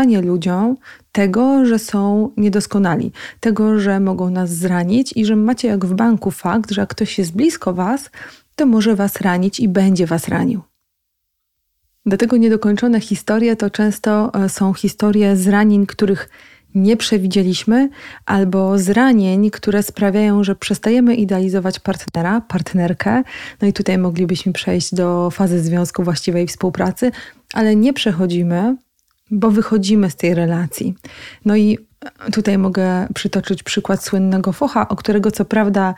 wybaczanie 0.07 0.23
ludziom 0.23 0.77
tego, 1.12 1.64
że 1.64 1.79
są 1.79 2.31
niedoskonali, 2.37 3.12
tego, 3.40 3.81
że 3.81 4.01
mogą 4.01 4.31
nas 4.31 4.51
zranić 4.51 5.12
i 5.16 5.25
że 5.25 5.37
macie 5.37 5.69
jak 5.69 5.85
w 5.85 5.95
banku 5.95 6.31
fakt, 6.31 6.71
że 6.71 6.81
jak 6.81 6.90
ktoś 6.90 7.19
jest 7.19 7.37
blisko 7.37 7.73
was, 7.75 8.11
to 8.57 8.66
może 8.66 8.97
was 8.97 9.21
ranić 9.21 9.61
i 9.61 9.69
będzie 9.69 10.07
was 10.07 10.29
ranił. 10.29 10.61
Dlatego 12.07 12.37
niedokończone 12.37 13.01
historie 13.01 13.57
to 13.57 13.71
często 13.71 14.31
e, 14.35 14.49
są 14.49 14.75
historie 14.75 15.37
zranień, 15.37 15.87
których 15.87 16.29
nie 16.75 16.97
przewidzieliśmy, 16.97 17.88
albo 18.27 18.79
zranień, 18.79 19.51
które 19.51 19.83
sprawiają, 19.83 20.45
że 20.45 20.55
przestajemy 20.55 21.14
idealizować 21.14 21.81
partnera, 21.81 22.40
partnerkę. 22.40 23.23
No 23.62 23.69
i 23.69 23.73
tutaj 23.73 23.99
moglibyśmy 23.99 24.53
przejść 24.53 24.95
do 24.95 25.31
fazy 25.31 25.61
związku 25.61 26.03
właściwej 26.03 26.47
współpracy, 26.47 27.12
ale 27.55 27.77
nie 27.77 27.92
przechodzimy 27.92 28.77
bo 29.31 29.51
wychodzimy 29.51 30.11
z 30.11 30.17
tej 30.17 30.35
relacji. 30.35 30.95
No 31.45 31.57
i 31.57 31.79
tutaj 32.33 32.59
mogę 32.59 33.09
przytoczyć 33.15 33.62
przykład 33.62 34.05
słynnego 34.05 34.53
focha, 34.53 34.89
o 34.89 34.97
którego 34.97 35.31
co 35.31 35.45
prawda 35.45 35.95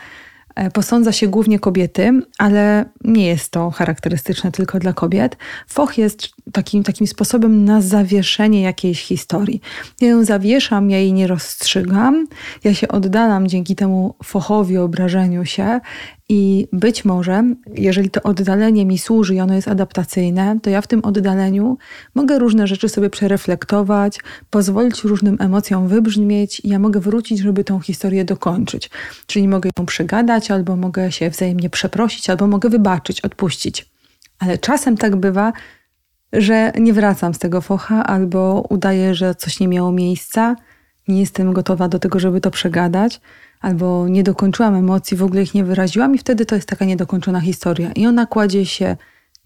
e, 0.55 0.71
posądza 0.71 1.13
się 1.13 1.29
głównie 1.29 1.59
kobiety, 1.59 2.21
ale 2.39 2.85
nie 3.05 3.27
jest 3.27 3.51
to 3.51 3.71
charakterystyczne 3.71 4.53
tylko 4.53 4.79
dla 4.79 4.93
kobiet. 4.93 5.37
Foch 5.69 5.99
jest 5.99 6.29
takim, 6.53 6.83
takim 6.83 7.07
sposobem 7.07 7.65
na 7.65 7.81
zawieszenie 7.81 8.63
jakiejś 8.63 9.03
historii. 9.03 9.61
Ja 10.01 10.09
ją 10.09 10.25
zawieszam, 10.25 10.91
ja 10.91 10.99
jej 10.99 11.13
nie 11.13 11.27
rozstrzygam, 11.27 12.27
ja 12.65 12.75
się 12.75 12.89
oddalam 12.89 13.49
dzięki 13.49 13.77
temu 13.77 14.15
fochowi, 14.25 14.79
obrażeniu 14.79 15.45
się 15.45 15.81
i 16.29 16.69
być 16.73 17.05
może, 17.05 17.45
jeżeli 17.75 18.11
to 18.11 18.23
oddalenie 18.23 18.87
mi 18.87 18.99
służy 18.99 19.35
i 19.35 19.41
ono 19.41 19.55
jest 19.55 19.69
adaptacyjne, 19.69 20.61
to 20.63 20.71
ja 20.71 20.81
w 20.81 20.87
tym 20.87 21.05
oddaleniu 21.05 21.79
mogę 22.15 22.39
różne 22.39 22.67
rzeczy 22.67 22.89
sobie 22.89 23.11
przereflektować, 23.11 24.19
pozwolić 24.51 25.05
różnym 25.05 25.37
emocjom 25.41 25.89
wybrzmieć 25.89 26.61
i 26.65 26.69
ja 26.69 26.79
mogę 26.79 27.01
wrócić, 27.01 27.39
żeby 27.39 27.65
tą 27.65 27.81
historię 27.81 28.25
dokończyć. 28.25 28.91
Czyli 29.27 29.49
mogę 29.49 29.71
ją 29.79 29.87
przegadać, 29.87 30.51
albo 30.51 30.77
mogę 30.77 31.13
się 31.13 31.31
wzajemnie 31.31 31.71
przeprosić, 31.71 32.31
albo 32.31 32.47
mogę 32.47 32.69
wybaczyć, 32.69 33.21
odpuścić. 33.21 33.91
Ale 34.39 34.59
czasem 34.59 34.97
tak 34.97 35.17
bywa, 35.17 35.53
że 36.33 36.73
nie 36.81 36.93
wracam 36.93 37.35
z 37.35 37.39
tego 37.39 37.61
focha, 37.61 38.07
albo 38.07 38.67
udaję, 38.71 39.15
że 39.15 39.35
coś 39.35 39.61
nie 39.61 39.69
miało 39.69 39.93
miejsca, 39.93 40.57
nie 41.09 41.21
jestem 41.21 41.53
gotowa 41.53 41.89
do 41.89 41.99
tego, 41.99 42.19
żeby 42.19 42.41
to 42.41 42.51
przegadać 42.51 43.21
albo 43.61 44.09
nie 44.09 44.23
dokończyłam 44.23 44.75
emocji, 44.75 45.17
w 45.17 45.23
ogóle 45.23 45.43
ich 45.43 45.55
nie 45.55 45.65
wyraziłam, 45.65 46.15
i 46.15 46.19
wtedy 46.19 46.47
to 46.47 46.55
jest 46.55 46.69
taka 46.69 46.85
niedokończona 46.85 47.41
historia. 47.41 47.93
I 47.93 48.07
ona 48.07 48.27
kładzie 48.27 48.67
się 48.67 48.97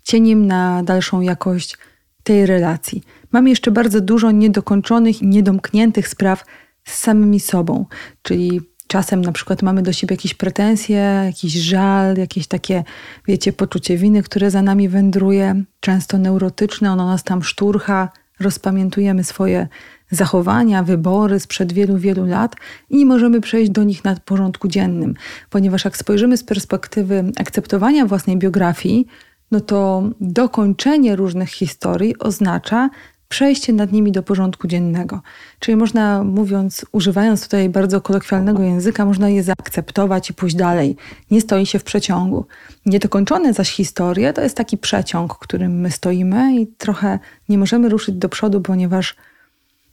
cieniem 0.02 0.46
na 0.46 0.82
dalszą 0.82 1.20
jakość 1.20 1.78
tej 2.22 2.46
relacji. 2.46 3.02
Mam 3.32 3.48
jeszcze 3.48 3.70
bardzo 3.70 4.00
dużo 4.00 4.30
niedokończonych 4.30 5.22
i 5.22 5.26
niedomkniętych 5.26 6.08
spraw 6.08 6.44
z 6.84 6.94
samymi 6.98 7.40
sobą, 7.40 7.86
czyli 8.22 8.60
czasem 8.86 9.22
na 9.22 9.32
przykład 9.32 9.62
mamy 9.62 9.82
do 9.82 9.92
siebie 9.92 10.14
jakieś 10.14 10.34
pretensje, 10.34 11.22
jakiś 11.26 11.52
żal, 11.52 12.16
jakieś 12.16 12.46
takie, 12.46 12.84
wiecie, 13.26 13.52
poczucie 13.52 13.96
winy, 13.96 14.22
które 14.22 14.50
za 14.50 14.62
nami 14.62 14.88
wędruje, 14.88 15.64
często 15.80 16.18
neurotyczne, 16.18 16.92
ono 16.92 17.06
nas 17.06 17.24
tam 17.24 17.42
szturcha, 17.42 18.08
rozpamiętujemy 18.42 19.24
swoje 19.24 19.68
zachowania, 20.10 20.82
wybory 20.82 21.40
sprzed 21.40 21.72
wielu, 21.72 21.98
wielu 21.98 22.26
lat 22.26 22.56
i 22.90 22.96
nie 22.96 23.06
możemy 23.06 23.40
przejść 23.40 23.70
do 23.70 23.82
nich 23.82 24.04
na 24.04 24.16
porządku 24.24 24.68
dziennym, 24.68 25.14
ponieważ 25.50 25.84
jak 25.84 25.96
spojrzymy 25.96 26.36
z 26.36 26.44
perspektywy 26.44 27.24
akceptowania 27.38 28.06
własnej 28.06 28.36
biografii, 28.36 29.06
no 29.50 29.60
to 29.60 30.02
dokończenie 30.20 31.16
różnych 31.16 31.50
historii 31.50 32.18
oznacza 32.18 32.90
przejście 33.32 33.72
nad 33.72 33.92
nimi 33.92 34.12
do 34.12 34.22
porządku 34.22 34.68
dziennego. 34.68 35.20
Czyli 35.58 35.76
można, 35.76 36.24
mówiąc, 36.24 36.86
używając 36.92 37.42
tutaj 37.42 37.68
bardzo 37.68 38.00
kolokwialnego 38.00 38.62
języka, 38.62 39.04
można 39.04 39.28
je 39.28 39.42
zaakceptować 39.42 40.30
i 40.30 40.34
pójść 40.34 40.56
dalej. 40.56 40.96
Nie 41.30 41.40
stoi 41.40 41.66
się 41.66 41.78
w 41.78 41.84
przeciągu. 41.84 42.46
Niedokończone 42.86 43.52
zaś 43.52 43.70
historie 43.70 44.32
to 44.32 44.42
jest 44.42 44.56
taki 44.56 44.78
przeciąg, 44.78 45.38
którym 45.38 45.80
my 45.80 45.90
stoimy 45.90 46.60
i 46.60 46.66
trochę 46.66 47.18
nie 47.48 47.58
możemy 47.58 47.88
ruszyć 47.88 48.14
do 48.14 48.28
przodu, 48.28 48.60
ponieważ 48.60 49.16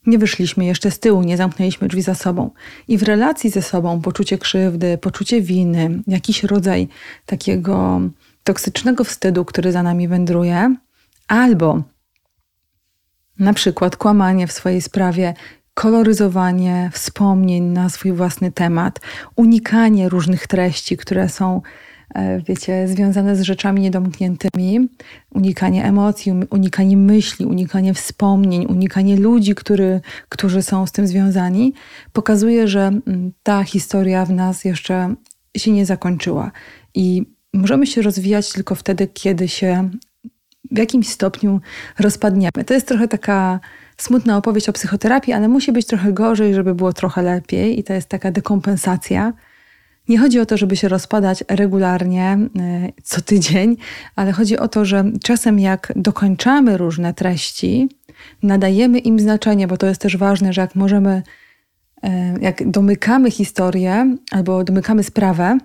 nie 0.06 0.18
wyszliśmy 0.18 0.66
jeszcze 0.66 0.92
z 0.92 1.00
tyłu, 1.00 1.24
nie 1.24 1.38
zamknęliśmy 1.38 1.88
drzwi 1.88 2.02
za 2.02 2.16
sobą. 2.16 2.50
I 2.88 2.98
w 2.98 3.04
relacji 3.04 3.50
ze 3.50 3.62
sobą 3.62 4.02
poczucie 4.02 4.38
krzywdy, 4.38 4.98
poczucie 4.98 5.42
winy, 5.42 6.02
jakiś 6.08 6.44
rodzaj 6.44 6.88
takiego 7.26 8.02
toksycznego 8.44 9.04
wstydu, 9.04 9.46
który 9.46 9.72
za 9.72 9.84
nami 9.84 10.08
wędruje, 10.08 10.76
albo 11.28 11.84
na 13.40 13.54
przykład 13.54 13.98
kłamanie 13.98 14.48
w 14.48 14.52
swojej 14.52 14.82
sprawie, 14.82 15.34
koloryzowanie 15.74 16.90
wspomnień 16.94 17.64
na 17.64 17.90
swój 17.90 18.12
własny 18.12 18.52
temat, 18.52 19.00
unikanie 19.36 20.10
różnych 20.10 20.48
treści, 20.48 20.98
które 20.98 21.30
są 21.30 21.62
e, 22.16 22.42
wiecie, 22.42 22.88
związane 22.88 23.36
z 23.36 23.42
rzeczami 23.42 23.82
niedomkniętymi, 23.82 24.90
unikanie 25.34 25.86
emocji, 25.86 26.34
unikanie 26.50 26.98
myśli, 26.98 27.46
unikanie 27.46 27.94
wspomnień, 27.94 28.66
unikanie 28.66 29.18
ludzi, 29.18 29.56
który, 29.56 30.02
którzy 30.30 30.62
są 30.62 30.86
z 30.86 30.92
tym 30.92 31.08
związani, 31.08 31.74
pokazuje, 32.14 32.68
że 32.68 32.82
mm, 32.82 33.32
ta 33.44 33.64
historia 33.64 34.26
w 34.26 34.32
nas 34.32 34.66
jeszcze 34.66 35.16
się 35.58 35.72
nie 35.72 35.86
zakończyła. 35.86 36.52
I 36.96 37.26
możemy 37.54 37.88
się 37.88 38.02
rozwijać 38.02 38.54
tylko 38.54 38.76
wtedy, 38.76 39.08
kiedy 39.08 39.48
się 39.48 39.90
w 40.72 40.78
jakimś 40.78 41.10
stopniu 41.10 41.62
rozpadniemy. 42.00 42.64
To 42.66 42.74
jest 42.74 42.88
trochę 42.88 43.08
taka 43.08 43.60
smutna 43.98 44.38
opowieść 44.38 44.70
o 44.70 44.74
psychoterapii, 44.74 45.34
ale 45.34 45.48
musi 45.48 45.72
być 45.72 45.88
trochę 45.88 46.14
gorzej, 46.14 46.54
żeby 46.54 46.76
było 46.76 46.94
trochę 46.94 47.22
lepiej, 47.22 47.80
i 47.80 47.84
to 47.84 47.94
jest 47.94 48.10
taka 48.10 48.32
dekompensacja. 48.32 49.34
Nie 50.10 50.18
chodzi 50.18 50.40
o 50.40 50.46
to, 50.46 50.58
żeby 50.58 50.76
się 50.76 50.88
rozpadać 50.88 51.44
regularnie 51.48 52.38
e, 52.60 52.92
co 53.04 53.22
tydzień, 53.22 53.78
ale 54.16 54.32
chodzi 54.32 54.58
o 54.58 54.68
to, 54.68 54.86
że 54.86 55.04
czasem 55.24 55.60
jak 55.60 55.94
dokończamy 55.96 56.78
różne 56.78 57.14
treści, 57.14 57.90
nadajemy 58.44 59.00
im 59.00 59.20
znaczenie, 59.20 59.68
bo 59.68 59.78
to 59.78 59.88
jest 59.88 60.02
też 60.02 60.18
ważne, 60.18 60.54
że 60.54 60.62
jak 60.62 60.76
możemy, 60.76 61.24
e, 62.04 62.34
jak 62.42 62.70
domykamy 62.70 63.32
historię 63.32 64.18
albo 64.32 64.64
domykamy 64.64 65.04
sprawę, 65.04 65.58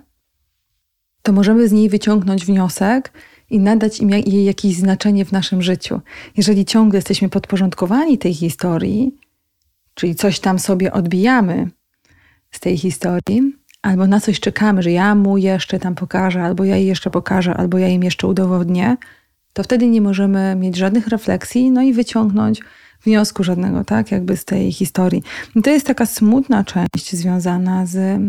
to 1.21 1.31
możemy 1.31 1.67
z 1.67 1.71
niej 1.71 1.89
wyciągnąć 1.89 2.45
wniosek 2.45 3.11
i 3.49 3.59
nadać 3.59 3.99
im 3.99 4.09
jej 4.09 4.45
jakieś 4.45 4.75
znaczenie 4.75 5.25
w 5.25 5.31
naszym 5.31 5.61
życiu. 5.61 6.01
Jeżeli 6.37 6.65
ciągle 6.65 6.97
jesteśmy 6.97 7.29
podporządkowani 7.29 8.17
tej 8.17 8.33
historii, 8.33 9.15
czyli 9.93 10.15
coś 10.15 10.39
tam 10.39 10.59
sobie 10.59 10.93
odbijamy 10.93 11.69
z 12.51 12.59
tej 12.59 12.77
historii, 12.77 13.55
albo 13.81 14.07
na 14.07 14.19
coś 14.19 14.39
czekamy, 14.39 14.83
że 14.83 14.91
ja 14.91 15.15
mu 15.15 15.37
jeszcze 15.37 15.79
tam 15.79 15.95
pokażę, 15.95 16.43
albo 16.43 16.63
ja 16.63 16.75
jej 16.75 16.87
jeszcze 16.87 17.09
pokażę, 17.09 17.53
albo 17.53 17.77
ja 17.77 17.87
im 17.87 18.03
jeszcze 18.03 18.27
udowodnię, 18.27 18.97
to 19.53 19.63
wtedy 19.63 19.87
nie 19.87 20.01
możemy 20.01 20.55
mieć 20.55 20.75
żadnych 20.75 21.07
refleksji, 21.07 21.71
no 21.71 21.81
i 21.81 21.93
wyciągnąć 21.93 22.61
wniosku 23.03 23.43
żadnego, 23.43 23.83
tak, 23.83 24.11
jakby 24.11 24.37
z 24.37 24.45
tej 24.45 24.71
historii. 24.71 25.23
I 25.55 25.61
to 25.61 25.69
jest 25.69 25.87
taka 25.87 26.05
smutna 26.05 26.63
część 26.63 27.15
związana 27.15 27.85
z 27.85 28.21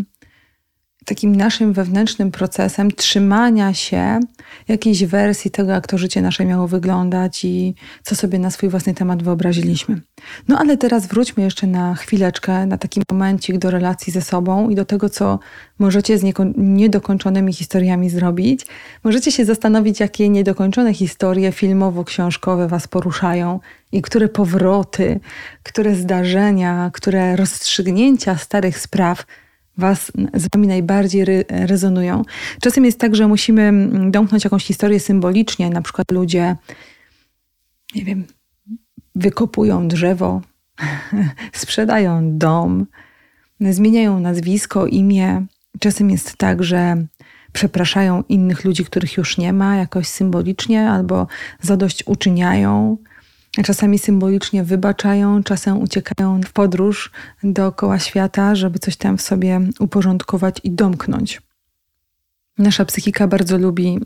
takim 1.07 1.37
naszym 1.37 1.73
wewnętrznym 1.73 2.31
procesem 2.31 2.90
trzymania 2.90 3.75
się 3.75 4.21
jakiejś 4.69 5.05
wersji 5.05 5.51
tego, 5.51 5.73
jak 5.73 5.87
to 5.87 5.99
życie 5.99 6.23
nasze 6.23 6.45
miało 6.45 6.69
wyglądać 6.69 7.45
i 7.45 7.75
co 8.03 8.16
sobie 8.16 8.38
na 8.38 8.51
swój 8.51 8.69
własny 8.69 8.95
temat 8.95 9.23
wyobraziliśmy. 9.23 10.01
No 10.49 10.59
ale 10.59 10.77
teraz 10.77 11.07
wróćmy 11.07 11.42
jeszcze 11.42 11.66
na 11.66 11.95
chwileczkę, 11.95 12.66
na 12.66 12.79
taki 12.79 13.03
momencik 13.11 13.59
do 13.59 13.71
relacji 13.71 14.12
ze 14.12 14.23
sobą 14.23 14.71
i 14.71 14.75
do 14.75 14.85
tego, 14.85 15.09
co 15.09 15.38
możecie 15.79 16.19
z 16.19 16.23
niedokończonymi 16.57 17.53
historiami 17.53 18.11
zrobić. 18.11 18.66
Możecie 19.05 19.33
się 19.33 19.45
zastanowić, 19.45 20.01
jakie 20.01 20.29
niedokończone 20.29 20.95
historie 20.95 21.53
filmowo-książkowe 21.53 22.69
Was 22.69 22.88
poruszają 22.88 23.61
i 23.92 24.03
które 24.03 24.29
powroty, 24.29 25.21
które 25.62 25.95
zdarzenia, 25.95 26.90
które 26.95 27.37
rozstrzygnięcia 27.37 28.38
starych 28.38 28.79
spraw 28.79 29.27
Was 29.79 30.12
z 30.35 30.49
Wami 30.55 30.67
najbardziej 30.67 31.23
re 31.23 31.45
rezonują. 31.49 32.23
Czasem 32.61 32.85
jest 32.85 33.01
tak, 33.01 33.17
że 33.17 33.29
musimy 33.29 33.62
mm, 33.62 34.11
domknąć 34.11 34.45
jakąś 34.45 34.65
historię 34.65 35.01
symbolicznie, 35.01 35.71
na 35.71 35.83
przykład 35.83 36.11
ludzie, 36.11 36.57
nie 37.95 38.05
wiem, 38.05 38.25
wykopują 39.15 39.89
drzewo, 39.89 40.43
sprzedają 41.53 42.39
dom, 42.39 42.87
zmieniają 43.61 44.21
nazwisko, 44.21 44.87
imię. 44.87 45.47
Czasem 45.81 46.11
jest 46.11 46.37
tak, 46.37 46.62
że 46.62 47.07
przepraszają 47.53 48.25
innych 48.29 48.65
ludzi, 48.65 48.85
których 48.85 49.17
już 49.17 49.39
nie 49.39 49.53
ma, 49.53 49.77
jakoś 49.77 50.07
symbolicznie, 50.07 50.91
albo 50.91 51.27
zadość 51.61 52.03
uczyniają 52.07 52.97
Czasami 53.64 53.99
symbolicznie 53.99 54.64
wybaczają, 54.64 55.42
czasem 55.42 55.83
uciekają 55.83 56.40
w 56.42 56.53
podróż 56.53 57.11
dookoła 57.42 57.99
świata, 57.99 58.55
żeby 58.55 58.79
coś 58.79 58.97
tam 58.97 59.19
w 59.19 59.23
sobie 59.23 59.61
uporządkować 59.81 60.61
i 60.64 60.71
domknąć. 60.71 61.42
Nasza 62.59 62.85
psychika 62.85 63.29
bardzo 63.29 63.59
lubi 63.59 63.99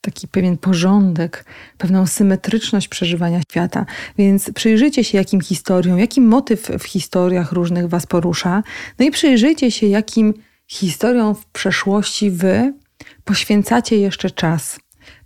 taki 0.00 0.28
pewien 0.28 0.58
porządek, 0.58 1.44
pewną 1.78 2.06
symetryczność 2.06 2.88
przeżywania 2.88 3.40
świata. 3.50 3.86
Więc 4.18 4.50
przyjrzyjcie 4.54 5.04
się, 5.04 5.18
jakim 5.18 5.40
historiom, 5.40 5.98
jakim 5.98 6.26
motyw 6.26 6.68
w 6.78 6.84
historiach 6.84 7.52
różnych 7.52 7.88
Was 7.88 8.06
porusza, 8.06 8.62
no 8.98 9.06
i 9.06 9.10
przyjrzyjcie 9.10 9.70
się, 9.70 9.86
jakim 9.86 10.34
historiom 10.66 11.34
w 11.34 11.46
przeszłości 11.46 12.30
Wy 12.30 12.74
poświęcacie 13.24 13.96
jeszcze 13.96 14.30
czas 14.30 14.80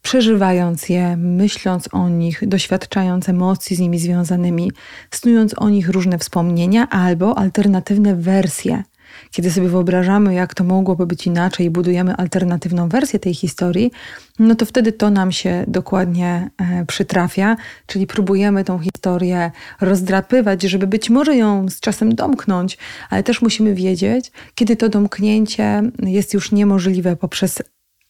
przeżywając 0.06 0.88
je, 0.88 1.16
myśląc 1.16 1.88
o 1.92 2.08
nich, 2.08 2.48
doświadczając 2.48 3.28
emocji 3.28 3.76
z 3.76 3.78
nimi 3.78 3.98
związanymi, 3.98 4.72
snując 5.10 5.54
o 5.58 5.68
nich 5.68 5.88
różne 5.88 6.18
wspomnienia 6.18 6.88
albo 6.88 7.38
alternatywne 7.38 8.16
wersje. 8.16 8.82
Kiedy 9.30 9.50
sobie 9.50 9.68
wyobrażamy, 9.68 10.34
jak 10.34 10.54
to 10.54 10.64
mogłoby 10.64 11.06
być 11.06 11.26
inaczej 11.26 11.66
i 11.66 11.70
budujemy 11.70 12.16
alternatywną 12.16 12.88
wersję 12.88 13.18
tej 13.18 13.34
historii, 13.34 13.90
no 14.38 14.54
to 14.54 14.66
wtedy 14.66 14.92
to 14.92 15.10
nam 15.10 15.32
się 15.32 15.64
dokładnie 15.68 16.50
e, 16.58 16.84
przytrafia, 16.86 17.56
czyli 17.86 18.06
próbujemy 18.06 18.64
tą 18.64 18.78
historię 18.78 19.50
rozdrapywać, 19.80 20.62
żeby 20.62 20.86
być 20.86 21.10
może 21.10 21.36
ją 21.36 21.68
z 21.68 21.80
czasem 21.80 22.14
domknąć, 22.14 22.78
ale 23.10 23.22
też 23.22 23.42
musimy 23.42 23.74
wiedzieć, 23.74 24.32
kiedy 24.54 24.76
to 24.76 24.88
domknięcie 24.88 25.82
jest 25.98 26.34
już 26.34 26.52
niemożliwe 26.52 27.16
poprzez 27.16 27.62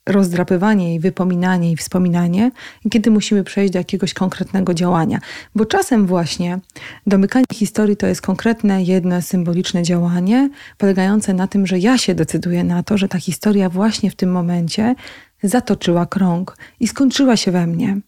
rozdrapywanie 0.07 0.95
i 0.95 1.01
wypominanie 1.01 1.73
i 1.73 1.77
wspominanie, 1.77 2.51
kiedy 2.91 3.11
musimy 3.11 3.45
przejść 3.45 3.73
do 3.73 3.79
jakiegoś 3.79 4.15
konkretnego 4.15 4.75
działania. 4.75 5.19
Bo 5.55 5.65
czasem 5.65 6.07
właśnie 6.07 6.59
domykanie 7.07 7.45
historii 7.53 7.97
to 7.97 8.07
jest 8.07 8.23
konkretne, 8.23 8.83
jedno 8.83 9.23
symboliczne 9.23 9.83
działanie, 9.83 10.51
polegające 10.79 11.35
na 11.35 11.47
tym, 11.47 11.67
że 11.67 11.79
ja 11.79 11.99
się 11.99 12.15
decyduję 12.15 12.65
na 12.65 12.83
to, 12.83 12.99
że 12.99 13.09
ta 13.09 13.19
historia 13.19 13.69
właśnie 13.71 14.11
w 14.11 14.17
tym 14.17 14.31
momencie 14.31 14.95
zatoczyła 15.43 16.07
krąg 16.07 16.57
i 16.81 16.89
skończyła 16.89 17.37
się 17.37 17.53
we 17.53 17.67
mnie. 17.67 18.01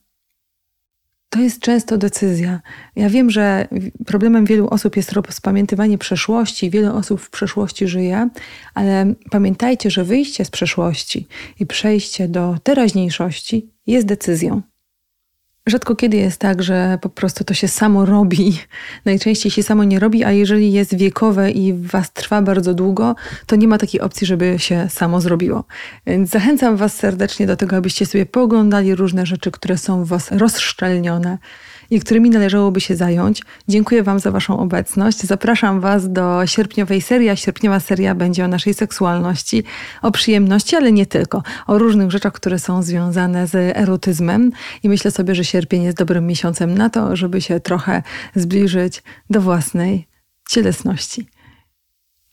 To 1.31 1.41
jest 1.41 1.61
często 1.61 1.99
decyzja. 1.99 2.61
Ja 2.97 3.11
wiem, 3.11 3.31
że 3.31 3.69
problemem 4.07 4.45
wielu 4.45 4.69
osób 4.69 4.97
jest 4.97 5.12
rozpamiętywanie 5.12 5.99
przeszłości, 5.99 6.71
wiele 6.71 6.95
osób 6.95 7.21
w 7.21 7.31
przeszłości 7.31 7.88
żyje, 7.88 8.29
ale 8.75 9.14
pamiętajcie, 9.31 9.91
że 9.91 10.05
wyjście 10.05 10.45
z 10.45 10.51
przeszłości 10.51 11.27
i 11.61 11.67
przejście 11.67 12.29
do 12.29 12.57
teraźniejszości 12.62 13.71
jest 13.87 14.07
decyzją. 14.07 14.62
Rzadko 15.69 15.97
kiedy 15.97 16.17
jest 16.17 16.41
tak, 16.41 16.63
że 16.63 16.99
po 17.03 17.09
prostu 17.09 17.45
to 17.45 17.55
się 17.55 17.69
samo 17.69 18.05
robi. 18.05 18.59
Najczęściej 19.05 19.53
się 19.53 19.63
samo 19.63 19.85
nie 19.85 19.99
robi, 19.99 20.25
a 20.25 20.33
jeżeli 20.33 20.73
jest 20.73 20.97
wiekowe 20.97 21.51
i 21.51 21.75
was 21.75 22.13
trwa 22.13 22.43
bardzo 22.43 22.75
długo, 22.75 23.15
to 23.47 23.57
nie 23.57 23.69
ma 23.69 23.79
takiej 23.79 24.01
opcji, 24.01 24.27
żeby 24.27 24.59
się 24.59 24.87
samo 24.89 25.21
zrobiło. 25.21 25.65
Więc 26.07 26.31
zachęcam 26.31 26.77
was 26.77 26.97
serdecznie 26.97 27.47
do 27.47 27.57
tego, 27.57 27.77
abyście 27.77 28.07
sobie 28.07 28.27
pooglądali 28.27 28.95
różne 28.95 29.27
rzeczy, 29.27 29.51
które 29.51 29.79
są 29.79 30.05
w 30.05 30.09
was 30.09 30.33
rozszczelnione 30.33 31.39
i 31.90 32.01
którymi 32.01 32.31
należałoby 32.31 32.81
się 32.81 32.96
zająć. 32.96 33.42
Dziękuję 33.68 34.03
Wam 34.03 34.20
za 34.20 34.31
Waszą 34.31 34.59
obecność. 34.59 35.18
Zapraszam 35.18 35.81
Was 35.81 36.12
do 36.12 36.46
sierpniowej 36.46 37.01
serii, 37.01 37.37
sierpniowa 37.37 37.81
seria 37.81 38.14
będzie 38.14 38.44
o 38.44 38.48
naszej 38.48 38.74
seksualności, 38.74 39.64
o 40.03 40.11
przyjemności, 40.11 40.77
ale 40.77 40.92
nie 40.92 41.07
tylko, 41.07 41.42
o 41.66 41.79
różnych 41.79 42.11
rzeczach, 42.11 42.33
które 42.33 42.59
są 42.59 42.83
związane 42.83 43.46
z 43.46 43.77
erotyzmem. 43.77 44.53
I 44.83 44.88
myślę 44.88 45.11
sobie, 45.11 45.35
że 45.35 45.44
sierpień 45.44 45.83
jest 45.83 45.98
dobrym 45.98 46.27
miesiącem 46.27 46.79
na 46.79 46.90
to, 46.90 47.16
żeby 47.16 47.40
się 47.40 47.61
trochę 47.61 48.03
zbliżyć 48.35 49.03
do 49.31 49.40
własnej 49.40 50.07
cielesności. 50.48 51.38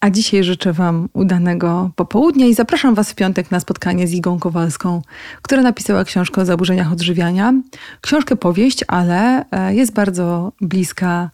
A 0.05 0.09
dzisiaj 0.09 0.43
życzę 0.43 0.73
Wam 0.73 1.09
udanego 1.13 1.91
popołudnia 1.95 2.45
i 2.45 2.53
zapraszam 2.53 2.95
Was 2.95 3.11
w 3.11 3.15
piątek 3.15 3.51
na 3.51 3.59
spotkanie 3.59 4.07
z 4.07 4.13
Igą 4.13 4.39
Kowalską, 4.39 5.01
która 5.41 5.61
napisała 5.61 6.03
książkę 6.03 6.41
o 6.41 6.45
zaburzeniach 6.45 6.91
odżywiania. 6.91 7.53
Książkę 8.01 8.35
powieść, 8.35 8.83
ale 8.87 9.45
e, 9.51 9.75
jest 9.75 9.93
bardzo 9.93 10.51
bliska 10.61 11.29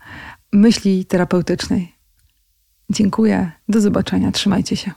myśli 0.54 1.06
terapeutycznej. 1.06 1.96
Dziękuję. 2.90 3.52
Do 3.70 3.82
zobaczenia. 3.82 4.32
Trzymajcie 4.32 4.76
się. 4.76 4.92